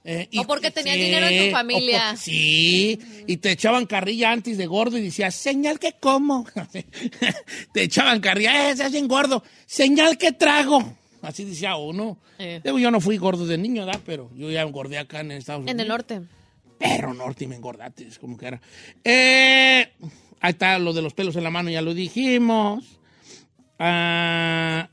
[0.08, 2.04] Eh, O porque tenías dinero en tu o familia.
[2.12, 6.46] porque- sí, y te echaban carrilla antes de gordo y decías, señal que como.
[7.74, 10.96] te echaban carrilla, eh, se hacen gordo, señal que trago.
[11.22, 12.18] Así decía uno.
[12.38, 12.62] Eh.
[12.64, 14.02] Yo no fui gordo de niño, ¿verdad?
[14.06, 15.74] Pero yo ya engordé acá en Estados Unidos.
[15.74, 16.22] en el norte.
[16.78, 18.62] Perro norte y me engordaste, es como que era.
[19.04, 19.90] Eh,
[20.42, 23.00] ahí está lo de los pelos en la mano, ya lo dijimos.
[23.80, 24.90] Ah,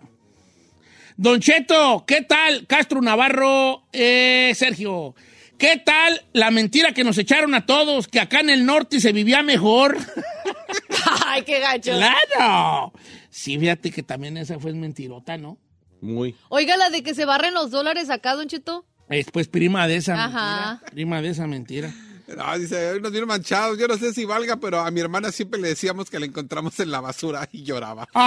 [1.17, 2.67] Don Cheto, ¿qué tal?
[2.67, 5.15] Castro Navarro, eh, Sergio.
[5.59, 8.09] ¿Qué tal la mentira que nos echaron a todos?
[8.09, 9.97] Que acá en el norte se vivía mejor.
[11.27, 11.93] Ay, qué gacho.
[11.93, 12.93] ¡Claro!
[13.31, 15.59] Sí, fíjate que también esa fue mentirota, ¿no?
[16.03, 16.35] Muy.
[16.49, 18.85] Oiga, la de que se barren los dólares acá, Don Cheto.
[19.09, 20.69] Es pues prima de esa Ajá.
[20.73, 20.91] mentira.
[20.91, 21.95] Prima de esa mentira.
[22.37, 23.79] No, dice, hoy nos vieron manchados.
[23.79, 26.79] Yo no sé si valga, pero a mi hermana siempre le decíamos que la encontramos
[26.81, 28.09] en la basura y lloraba.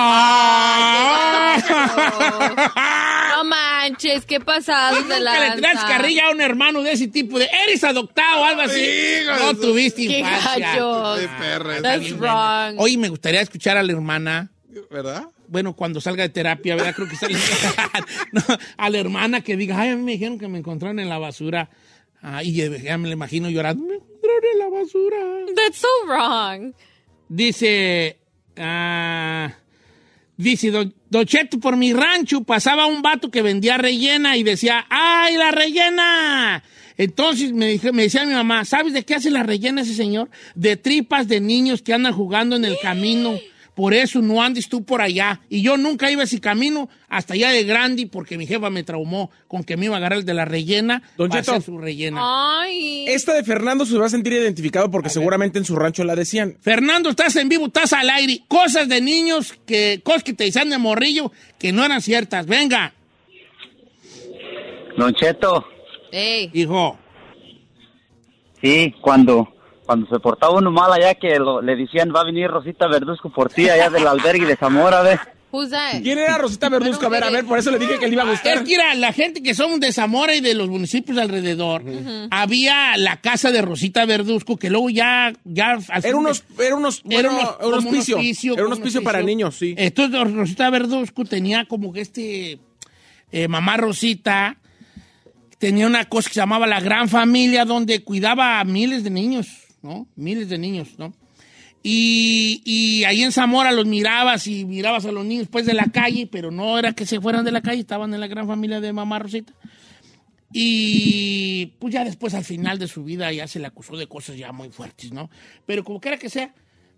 [3.36, 7.38] No manches, qué pasado de Nunca le tiras carrilla a un hermano de ese tipo
[7.38, 8.82] de eres adoptado o algo así.
[9.40, 10.72] no tuviste Qué infancia.
[10.74, 12.76] Qué That's wrong.
[12.78, 14.52] Oye, me gustaría escuchar a la hermana.
[14.90, 15.28] ¿Verdad?
[15.48, 16.94] Bueno, cuando salga de terapia, ¿verdad?
[16.96, 17.38] Creo que sale.
[18.32, 18.42] No,
[18.78, 21.18] a la hermana que diga, ay, a mí me dijeron que me encontraron en la
[21.18, 21.70] basura.
[22.22, 23.86] Ah, y ya me la imagino llorando.
[23.86, 25.18] Me encontraron en la basura.
[25.56, 26.74] That's so wrong.
[27.30, 28.18] Dice,
[28.58, 29.54] ah,
[30.36, 34.86] dice, don, don Cheto, por mi rancho pasaba un vato que vendía rellena y decía,
[34.90, 36.64] ¡ay, la rellena!
[36.98, 40.30] Entonces me, dije, me decía mi mamá, ¿sabes de qué hace la rellena ese señor?
[40.56, 43.38] De tripas de niños que andan jugando en el camino.
[43.76, 45.42] Por eso no andes tú por allá.
[45.50, 49.30] Y yo nunca iba ese camino hasta allá de Grande porque mi jefa me traumó
[49.48, 51.04] con que me iba a agarrar el de la rellena.
[51.18, 51.52] Don para Cheto.
[51.52, 52.22] hacer su rellena.
[52.62, 53.06] Ay.
[53.08, 56.58] Esta de Fernando se va a sentir identificado porque seguramente en su rancho la decían.
[56.62, 58.42] Fernando, estás en vivo, estás al aire.
[58.48, 62.46] Cosas de niños, que, cosas que te decían de morrillo que no eran ciertas.
[62.46, 62.94] Venga,
[64.98, 65.66] Don Cheto,
[66.54, 66.98] hijo.
[68.62, 69.55] sí, cuando,
[69.86, 73.30] cuando se portaba uno mal allá que lo- le decían va a venir Rosita Verduzco
[73.30, 75.20] por ti allá del albergue de Zamora, ¿ves?
[76.04, 77.06] ¿Quién era Rosita Verduzco?
[77.06, 78.64] A ver, a ver, por eso le dije que le iba a Es gustar.
[78.66, 81.82] que era la gente que somos de Zamora y de los municipios alrededor.
[82.30, 85.32] Había la casa de Rosita Verduzco que luego ya...
[85.46, 88.18] ya al Era unos, era unos, era bueno, un hospicio.
[88.18, 89.74] hospicio, Era un hospicio para niños, sí.
[89.78, 92.60] Entonces Rosita Verduzco tenía como que este...
[93.32, 94.58] eh, mamá Rosita
[95.58, 99.48] tenía una cosa que se llamaba la gran familia donde cuidaba a miles de niños,
[99.86, 100.08] ¿no?
[100.16, 101.14] Miles de niños, ¿no?
[101.82, 105.86] Y, y ahí en Zamora los mirabas y mirabas a los niños pues de la
[105.86, 108.82] calle, pero no era que se fueran de la calle, estaban en la gran familia
[108.82, 109.54] de mamá Rosita.
[110.52, 114.36] Y pues ya después al final de su vida ya se le acusó de cosas
[114.36, 115.30] ya muy fuertes, ¿no?
[115.66, 116.56] Pero como quiera que sea,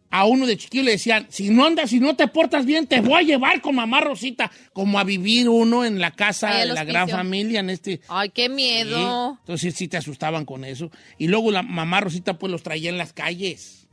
[0.09, 3.01] a uno de chiquillo le decían, si no andas, si no te portas bien, te
[3.01, 6.83] voy a llevar con mamá Rosita, como a vivir uno en la casa de la
[6.85, 8.01] gran familia, en este...
[8.07, 8.97] Ay, qué miedo.
[9.33, 9.37] Sí.
[9.41, 10.89] Entonces sí te asustaban con eso.
[11.17, 13.87] Y luego la mamá Rosita pues los traía en las calles.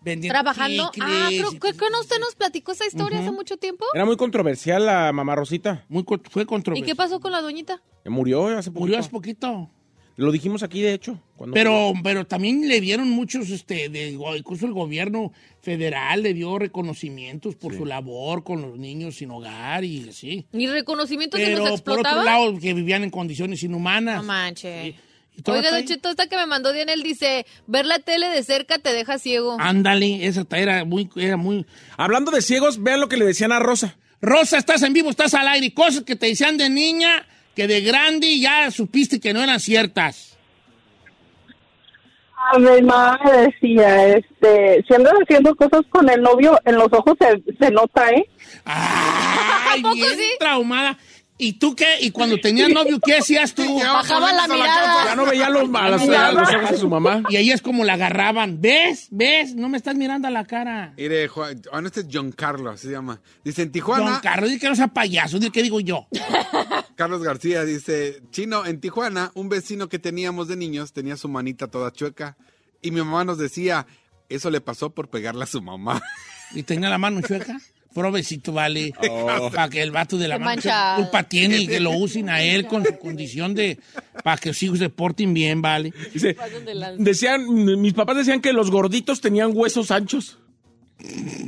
[0.00, 0.90] Vendiendo Trabajando.
[0.92, 1.68] chicles Ah, y- creo que
[2.00, 3.84] usted nos platicó esa historia hace mucho tiempo.
[3.94, 5.84] Era muy controversial la mamá Rosita.
[5.88, 6.86] Muy, fue ¿Y controversial.
[6.86, 7.82] qué pasó con la doñita?
[8.04, 8.80] Murió hace poquito.
[8.80, 9.70] Murió hace poquito.
[10.16, 11.18] Lo dijimos aquí, de hecho.
[11.36, 15.32] cuando- Pero, pero también le dieron muchos, este, de, incluso el gobierno
[15.62, 20.46] federal le dio reconocimientos por su labor con los niños sin hogar y así.
[20.52, 24.16] ¿Y reconocimiento se Pero nos por otro lado, que vivían en condiciones inhumanas.
[24.16, 24.94] No manches.
[25.34, 25.84] ¿Y todo Oiga, Don?
[25.86, 29.18] Cheto, esta que me mandó Diana, él dice, ver la tele de cerca te deja
[29.18, 29.56] ciego.
[29.58, 31.64] Ándale, esa ta- era muy, era muy...
[31.96, 33.96] Hablando de ciegos, vean lo que le decían a Rosa.
[34.20, 35.72] Rosa, estás en vivo, estás al aire.
[35.72, 40.36] Cosas que te decían de niña, que de grande ya supiste que no eran ciertas.
[42.52, 46.92] A mi mamá me decía, este, si andas haciendo cosas con el novio, en los
[46.92, 48.28] ojos se, se nota, ¿eh?
[48.64, 50.98] Ay, bien traumada.
[51.44, 51.96] ¿Y tú qué?
[52.00, 53.78] ¿Y cuando tenías novio, qué hacías tú?
[53.80, 55.04] Bajaba la mirada.
[55.06, 57.22] Ya no veía los, a las- a los ojos de su mamá.
[57.28, 58.60] Y ahí es como la agarraban.
[58.60, 59.08] ¿Ves?
[59.10, 59.54] ¿Ves?
[59.56, 60.94] No me estás mirando a la cara.
[60.96, 63.20] Mire, Juan, ah, no, este es John Carlos, se llama.
[63.44, 66.06] Dice, en Tijuana, Don Carlos, di que no sea payaso, di que digo yo.
[66.96, 71.66] Carlos García dice, Chino, en Tijuana, un vecino que teníamos de niños tenía su manita
[71.66, 72.36] toda chueca.
[72.80, 73.86] Y mi mamá nos decía,
[74.28, 76.00] eso le pasó por pegarle a su mamá.
[76.54, 77.58] ¿Y tenía la mano chueca?
[77.92, 78.92] Provecito, vale.
[79.34, 79.50] Oh.
[79.50, 82.66] Para que el vato de la chueca, culpa tiene y que lo usen a él
[82.66, 83.78] con su condición de...
[84.24, 85.92] Para que los hijos se porten bien, vale.
[86.12, 86.36] Dice,
[86.98, 87.46] decían,
[87.80, 90.38] mis papás decían que los gorditos tenían huesos anchos.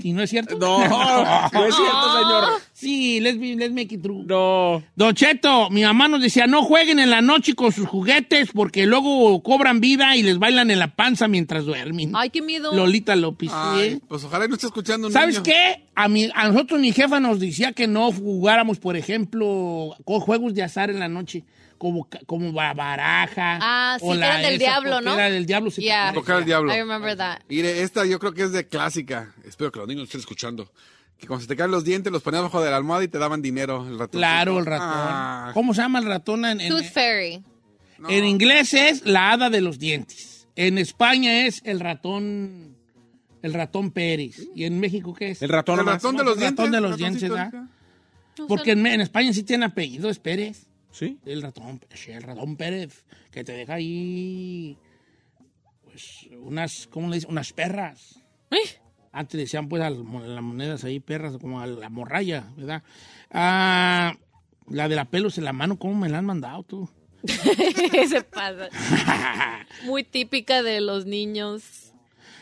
[0.03, 0.59] ¿Y no es cierto?
[0.59, 2.45] No, no es cierto, señor.
[2.73, 4.25] Sí, let's, be- let's make it true.
[4.27, 4.83] No.
[4.97, 8.85] Don Cheto, mi mamá nos decía, no jueguen en la noche con sus juguetes porque
[8.87, 12.13] luego cobran vida y les bailan en la panza mientras duermen.
[12.15, 12.75] Ay, qué miedo.
[12.75, 13.51] Lolita López.
[14.09, 15.43] Pues ojalá no esté escuchando un ¿Sabes niño.
[15.45, 15.85] qué?
[15.95, 20.55] A, mi, a nosotros mi jefa nos decía que no jugáramos, por ejemplo, con juegos
[20.55, 21.45] de azar en la noche,
[21.85, 23.59] como, como ba- baraja.
[23.61, 25.13] Ah, sí, o eran del esa diablo, ¿no?
[25.15, 25.71] Era del diablo.
[25.71, 26.13] sí, Yeah.
[26.15, 26.73] Tocar el diablo.
[26.73, 27.41] I remember that.
[27.49, 29.35] Mire, esta yo creo que es de clásica.
[29.47, 30.73] Espero que los niños estén escuchando.
[31.19, 33.19] Que cuando se te caen los dientes, los ponías bajo de la almohada y te
[33.19, 34.19] daban dinero el ratón.
[34.19, 34.89] Claro, el ratón.
[34.91, 35.51] Ah.
[35.55, 36.45] ¿Cómo se llama el ratón?
[36.47, 37.43] En, en- Tooth Fairy.
[38.09, 40.49] en inglés es la hada de los dientes.
[40.57, 42.77] En España es el ratón,
[43.43, 44.41] el ratón Pérez.
[44.55, 45.43] ¿Y en México qué es?
[45.43, 46.73] El ratón El ratón de los El ratón dientes.
[46.73, 47.31] de los dientes.
[48.49, 50.67] Porque en, en España sí tiene apellido, es Pérez.
[50.95, 51.19] ¿Sí?
[51.27, 54.79] El ratón, sí, el ratón Pérez, que te deja ahí,
[55.83, 57.33] pues, unas, ¿cómo le dicen?
[57.33, 58.21] Unas perras.
[59.11, 62.85] Antes decían, pues, a las monedas ahí, perras, como a la morralla, ¿verdad?
[63.33, 64.15] Ah,
[64.69, 66.89] la de la pelos en la mano, ¿cómo me la han mandado tú?
[68.09, 68.69] Se pasa.
[69.85, 71.84] Muy típica de los niños.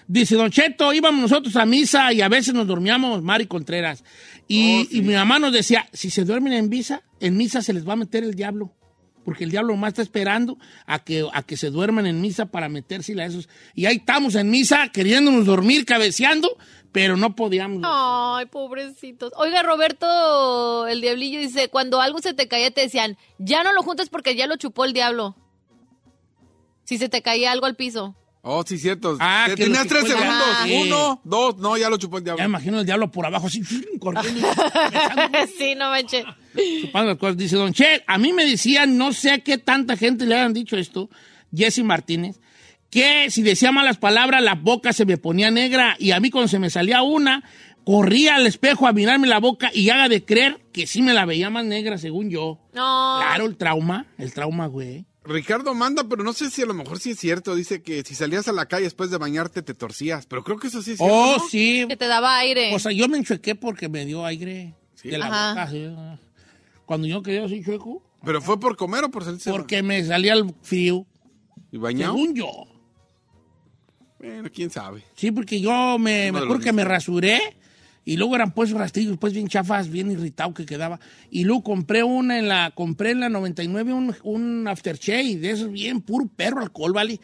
[0.07, 4.05] Dice Don Cheto, íbamos nosotros a misa y a veces nos dormíamos, Mari Contreras.
[4.49, 7.89] Y, y mi mamá nos decía, si se duermen en misa, en misa se les
[7.89, 8.73] va a meter el diablo.
[9.25, 12.69] Porque el diablo más está esperando a que, a que se duerman en misa para
[12.69, 13.49] metérsela a esos.
[13.75, 16.57] Y ahí estamos en misa, queriéndonos dormir, cabeceando,
[16.91, 17.83] pero no podíamos.
[17.85, 19.33] Ay, pobrecitos.
[19.37, 23.83] Oiga, Roberto, el diablillo dice, cuando algo se te caía te decían, ya no lo
[23.83, 25.37] juntes porque ya lo chupó el diablo.
[26.85, 28.17] Si se te caía algo al piso.
[28.45, 29.17] Oh, sí, cierto.
[29.21, 30.65] Ah, que Tenías tres segundos.
[30.65, 30.83] diablo.
[30.83, 32.39] Uno, dos, no, ya lo chupó el diablo.
[32.39, 33.63] Ya me imagino el diablo por abajo, así,
[34.01, 34.49] corriendo.
[35.59, 36.25] sí, no manches.
[36.81, 37.37] chupando las cosas.
[37.37, 40.53] Dice Don Che, a mí me decían, no sé a qué tanta gente le hayan
[40.53, 41.09] dicho esto,
[41.55, 42.41] Jesse Martínez,
[42.91, 46.49] que si decía malas palabras, la boca se me ponía negra y a mí cuando
[46.49, 47.45] se me salía una,
[47.85, 51.27] corría al espejo a mirarme la boca y haga de creer que sí me la
[51.27, 52.59] veía más negra, según yo.
[52.73, 53.19] No.
[53.21, 55.07] Claro, el trauma, el trauma, güey.
[55.25, 57.55] Ricardo manda, pero no sé si a lo mejor sí es cierto.
[57.55, 60.27] Dice que si salías a la calle después de bañarte te torcías.
[60.27, 61.15] Pero creo que eso sí es cierto.
[61.15, 61.49] Oh, ¿no?
[61.49, 61.85] sí.
[61.89, 62.75] Que te daba aire.
[62.75, 65.51] O sea, yo me enchuequé porque me dio aire de la Ajá.
[65.51, 65.71] boca.
[65.71, 65.89] sí.
[66.87, 69.51] Cuando yo quedé así chueco, ¿Pero fue por comer o por salirse?
[69.51, 71.07] porque me salía el frío.
[71.71, 72.15] ¿Y bañado?
[72.15, 72.49] Según yo.
[74.19, 75.03] Bueno, quién sabe.
[75.17, 77.41] Sí, porque yo me, me acuerdo que me rasuré
[78.05, 80.99] y luego eran pues rastrillos, pues bien chafas, bien irritado que quedaba.
[81.31, 85.71] Y luego compré una en la, compré en la 99 un, un aftershave de esos
[85.71, 87.21] bien puro perro alcohol, ¿vale?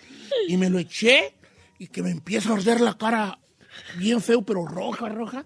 [0.46, 1.34] Y me lo eché
[1.78, 3.38] y que me empieza a arder la cara
[3.98, 5.44] bien feo, pero roja, roja.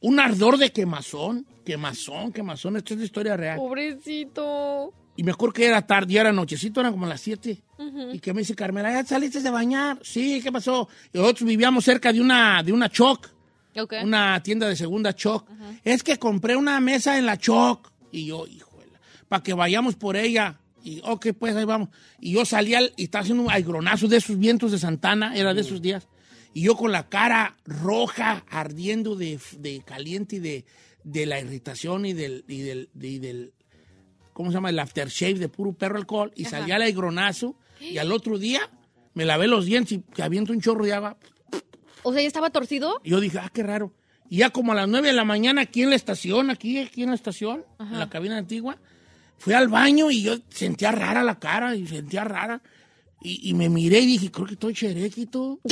[0.00, 2.76] Un ardor de quemazón, quemazón, quemazón.
[2.76, 3.56] Esto es de historia real.
[3.56, 4.92] Pobrecito.
[5.14, 7.62] Y me acuerdo que era tarde, ya era nochecito, eran como las 7.
[7.78, 8.10] Ujú.
[8.12, 9.98] Y que me dice Carmela, ¿ya saliste de bañar?
[10.02, 10.88] Sí, ¿qué pasó?
[11.12, 13.28] Y nosotros vivíamos cerca de una, de una Choc,
[13.76, 13.94] Ok.
[14.04, 15.48] una tienda de segunda Choc.
[15.84, 17.90] Es que compré una mesa en la Choc.
[18.10, 18.88] Y yo, híjole,
[19.28, 20.58] para que vayamos por ella.
[20.84, 21.88] Y, ok, pues ahí vamos.
[22.20, 25.54] Y yo salía al- y estaba haciendo un aigronazo de esos vientos de Santana, era
[25.54, 26.08] de esos días.
[26.54, 30.64] Y yo con la cara roja, ardiendo de, de caliente y de,
[31.04, 33.52] de la irritación y del, y del, y del,
[34.32, 34.70] ¿cómo se llama?
[34.70, 36.32] El aftershave de puro perro alcohol.
[36.34, 36.58] Y Ajá.
[36.58, 37.56] salía al aigronazo.
[37.80, 38.60] Y al otro día
[39.14, 41.16] me lavé los dientes y que aviento un chorro de agua.
[42.02, 43.00] O sea, ¿ya estaba torcido?
[43.04, 43.92] Y yo dije, ah, qué raro.
[44.28, 47.02] Y ya como a las 9 de la mañana aquí en la estación, aquí, aquí
[47.02, 48.78] en la estación, en la cabina antigua,
[49.38, 52.62] fui al baño y yo sentía rara la cara y sentía rara.
[53.20, 55.60] Y, y me miré y dije, creo que estoy cherequi, tú.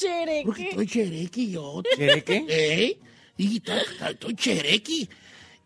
[0.00, 1.82] Creo que estoy cherequi yo.
[1.96, 2.44] ¿Chereque?
[2.48, 2.98] ¿Eh?
[3.36, 5.08] Y dije, estoy, estoy cherequi.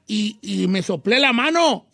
[0.08, 1.86] Y, y me soplé la mano.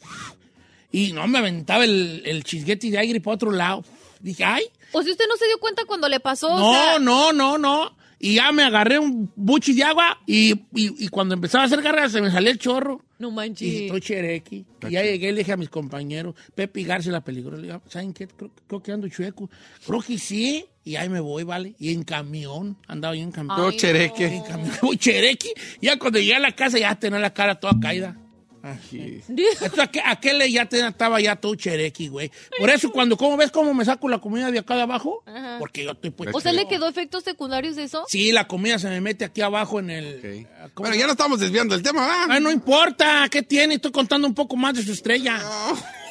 [0.90, 3.84] Y no me aventaba el, el chisguete de aire para otro lado.
[4.20, 6.48] Dije, ay, O sea, usted no se dio cuenta cuando le pasó.
[6.48, 7.96] o no, sea, no, no, no.
[8.24, 11.82] Y ya me agarré un buchi de agua y, y- y cuando empezaba a hacer
[11.82, 13.02] garras se me salía el chorro.
[13.18, 13.68] No Y manches.
[13.68, 14.64] dije, estoy cherequi.
[14.88, 17.56] Y ya llegué y le dije a mis compañeros, Pepe y García la película.
[17.56, 18.28] Le digo, ¿saben qué?
[18.28, 19.50] Creo, creo que ando chueco.
[19.84, 20.64] Creo que sí.
[20.84, 21.74] Y ahí me voy, ¿vale?
[21.80, 22.76] Y en camión.
[22.86, 23.56] Andaba yo en camión.
[23.56, 24.28] Todo Ay, chereque.
[24.28, 24.34] no.
[24.36, 24.70] En camión.
[24.82, 25.48] Voy cherequi.
[25.80, 28.16] Y ya cuando llegué a la casa ya tenía la cara toda caída.
[28.62, 32.30] Esto, aquel, aquel ya te- estaba ya todo cherequi, güey.
[32.58, 35.22] Por eso cuando, ¿cómo ves cómo me saco la comida de acá de abajo?
[35.26, 35.56] Ajá.
[35.58, 36.30] Porque yo estoy pues.
[36.32, 38.04] ¿O sea, le quedó efectos secundarios de eso?
[38.08, 40.46] Sí, la comida se me mete aquí abajo en el...
[40.74, 42.26] ¿cómo Bueno, se ya no estamos desviando el tema, ¿verdad?
[42.30, 43.74] Ah, no importa, ¿qué tiene?
[43.74, 45.40] Estoy contando un poco más de su estrella.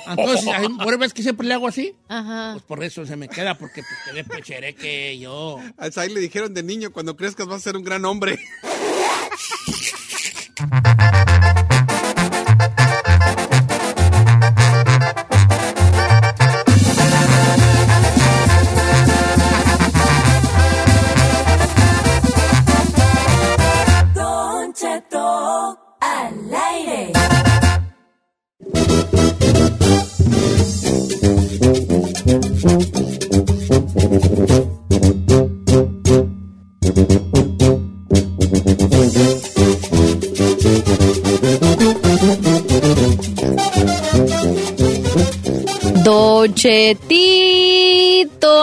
[0.08, 1.96] Entonces, ahí, ¿por ves que siempre le hago así?
[2.10, 2.52] Ajá.
[2.54, 5.60] Pues por eso se me queda, porque pues quedé pechereque yo.
[5.78, 8.40] A Zay le dijeron de niño, cuando crezcas vas a ser un gran hombre.
[46.62, 48.54] Dochetito,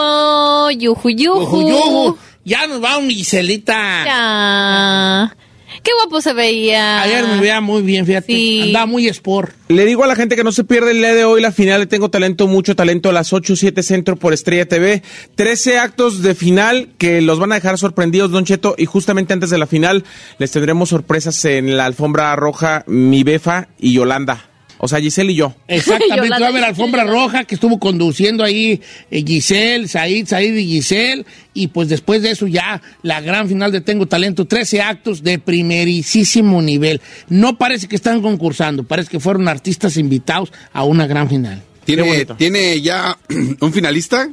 [0.71, 1.41] yuju, yuju.
[1.41, 2.17] Yuju, yuju.
[2.45, 4.05] Ya nos vamos, mi Giselita.
[4.05, 5.35] Ya.
[5.83, 7.01] Qué guapo se veía.
[7.01, 8.27] Ayer me veía muy bien, fíjate.
[8.27, 8.61] Sí.
[8.63, 9.51] Andaba muy sport.
[9.67, 11.81] Le digo a la gente que no se pierde el día de hoy la final
[11.81, 15.03] de Tengo Talento, mucho talento a las 8, 7 centro por Estrella TV.
[15.35, 18.75] 13 actos de final que los van a dejar sorprendidos, Don Cheto.
[18.77, 20.05] Y justamente antes de la final
[20.37, 24.45] les tendremos sorpresas en la alfombra roja, mi Befa y Yolanda.
[24.79, 25.53] O sea, Giselle y yo.
[25.67, 30.65] Exactamente, va a haber alfombra roja que estuvo conduciendo ahí eh, Giselle, Said, Said y
[30.65, 31.25] Giselle.
[31.53, 35.37] Y pues después de eso ya la gran final de Tengo Talento, 13 actos de
[35.37, 37.01] primerísimo nivel.
[37.27, 41.61] No parece que están concursando, parece que fueron artistas invitados a una gran final.
[41.83, 43.17] ¿Tiene, ¿tiene ya
[43.59, 44.29] un finalista?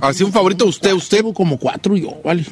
[0.00, 1.18] ¿Así un favorito usted, usted?
[1.18, 2.44] Tengo como cuatro yo, vale.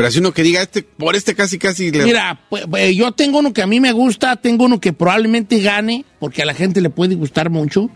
[0.00, 2.04] Pero así uno que diga, este, por este casi casi le...
[2.04, 5.60] Mira, pues, pues, yo tengo uno que a mí me gusta, tengo uno que probablemente
[5.60, 7.90] gane, porque a la gente le puede gustar mucho.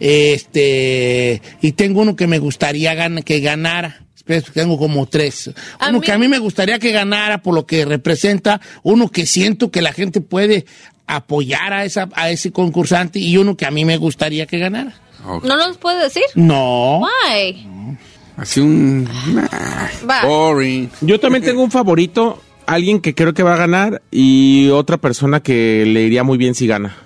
[0.00, 4.04] Este, y tengo uno que me gustaría gan- que ganara.
[4.52, 5.50] Tengo como tres.
[5.78, 9.08] A uno mí- que a mí me gustaría que ganara por lo que representa, uno
[9.08, 10.66] que siento que la gente puede
[11.06, 15.00] apoyar a, esa, a ese concursante y uno que a mí me gustaría que ganara.
[15.24, 16.24] ¿No nos puede decir?
[16.34, 17.00] No.
[17.00, 17.66] Why?
[18.38, 19.08] Así un...
[20.22, 20.90] Boring.
[21.00, 25.40] Yo también tengo un favorito, alguien que creo que va a ganar y otra persona
[25.40, 26.96] que le iría muy bien si gana.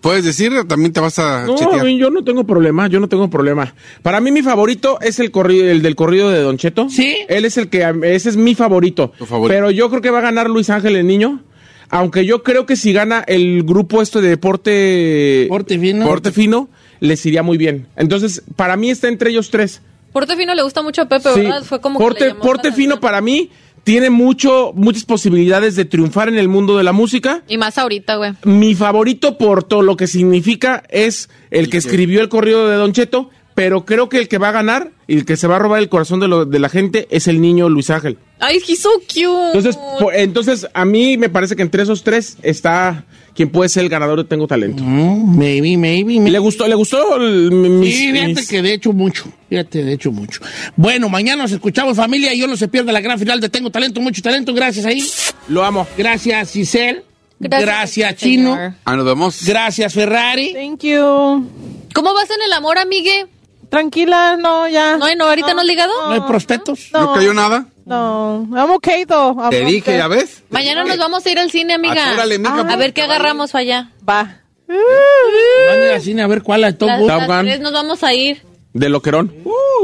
[0.00, 0.52] ¿Puedes decir?
[0.66, 1.86] También te vas a No, chetear.
[1.88, 3.74] yo no tengo problema, yo no tengo problema.
[4.02, 6.88] Para mí mi favorito es el corrido, el del corrido de Don Cheto.
[6.90, 7.16] Sí.
[7.28, 9.12] Él es el que, ese es mi favorito.
[9.26, 9.48] favorito.
[9.48, 11.42] Pero yo creo que va a ganar Luis Ángel el niño.
[11.90, 15.46] Aunque yo creo que si gana el grupo este de deporte...
[15.48, 16.04] Porte fino.
[16.06, 16.68] Porte fino,
[17.00, 17.86] les iría muy bien.
[17.96, 19.80] Entonces, para mí está entre ellos tres.
[20.12, 21.40] Porte Fino le gusta mucho a Pepe, Sí.
[21.42, 21.62] ¿verdad?
[21.64, 23.00] Fue como que Porte, le llamó Porte la fino atención.
[23.00, 23.50] para mí
[23.84, 27.42] tiene mucho, muchas posibilidades de triunfar en el mundo de la música.
[27.48, 28.32] Y más ahorita, güey.
[28.44, 32.92] Mi favorito por todo lo que significa es el que escribió el corrido de Don
[32.92, 35.58] Cheto, pero creo que el que va a ganar y el que se va a
[35.58, 38.18] robar el corazón de, lo- de la gente es el niño Luis Ángel.
[38.40, 39.46] Ay, he's so cute.
[39.52, 39.78] Entonces,
[40.14, 43.04] entonces a mí me parece que entre esos tres está
[43.38, 44.82] quien puede ser el ganador de Tengo Talento.
[44.82, 46.66] maybe, maybe, ¿Le gustó?
[46.66, 47.14] ¿Le gustó?
[47.18, 49.26] el- mis- Sí, fíjate mis- que de hecho mucho.
[49.48, 50.40] Fíjate, de hecho mucho.
[50.74, 53.70] Bueno, mañana nos escuchamos, familia, y yo no se pierda la gran final de Tengo
[53.70, 54.52] Talento, mucho talento.
[54.52, 55.06] Gracias ahí.
[55.48, 55.86] Lo amo.
[55.96, 57.04] Gracias, Giselle.
[57.38, 58.54] Gracias, Gracias, Chino.
[58.56, 58.72] señor.
[58.84, 59.44] Ah, nos vemos.
[59.46, 60.52] Gracias, Ferrari.
[60.54, 61.48] Thank you.
[61.94, 63.26] ¿Cómo vas en el amor, amigue?
[63.70, 64.96] Tranquila, no, ya.
[64.96, 65.92] No, no, ahorita no has ligado.
[66.08, 66.88] ¿No hay prospectos?
[66.92, 67.66] ¿No cayó nada?
[67.88, 69.34] No, I'm okay though.
[69.40, 69.96] I'm Te dije, okay.
[69.96, 70.42] ¿ya ves?
[70.50, 72.10] Mañana nos vamos a ir al cine, amiga.
[72.10, 73.90] Atúrale, mija, a ver qué agarramos allá.
[74.06, 74.42] Va.
[74.68, 77.08] Van a ir al cine a ver cuál es Top Gun.
[77.08, 78.42] Top nos vamos a ir.
[78.74, 79.34] De Loquerón.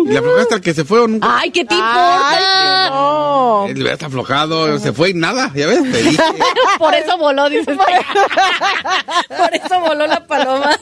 [0.04, 1.26] ¿Y le aflojaste al que se fue o nunca?
[1.38, 2.90] Ay, ¿qué te importa?
[2.90, 3.66] No.
[3.68, 5.90] Él está aflojado, se fue y nada, ¿ya ves?
[5.90, 6.22] Te dije.
[6.78, 7.78] Por eso voló, dices.
[9.28, 10.76] Por eso voló la paloma.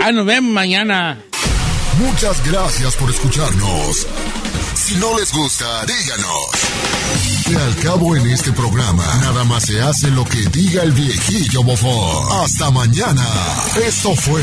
[0.00, 1.18] Ah, nos vemos mañana.
[1.98, 4.06] Muchas gracias por escucharnos.
[4.88, 6.48] Si no les gusta, díganos.
[7.46, 11.62] Que al cabo en este programa, nada más se hace lo que diga el viejillo
[11.62, 12.42] bofón.
[12.42, 13.22] Hasta mañana.
[13.86, 14.40] Esto fue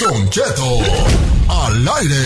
[0.00, 0.80] Don Cheto
[1.50, 2.24] al aire.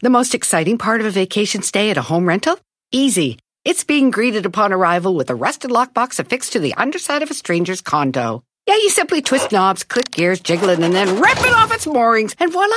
[0.00, 2.56] The most exciting part of a vacation stay at a home rental?
[2.92, 3.36] Easy.
[3.64, 7.34] It's being greeted upon arrival with a rusted lockbox affixed to the underside of a
[7.34, 8.44] stranger's condo.
[8.68, 11.88] Yeah, you simply twist knobs, click gears, jiggle it, and then rip it off its
[11.88, 12.76] moorings, and voila!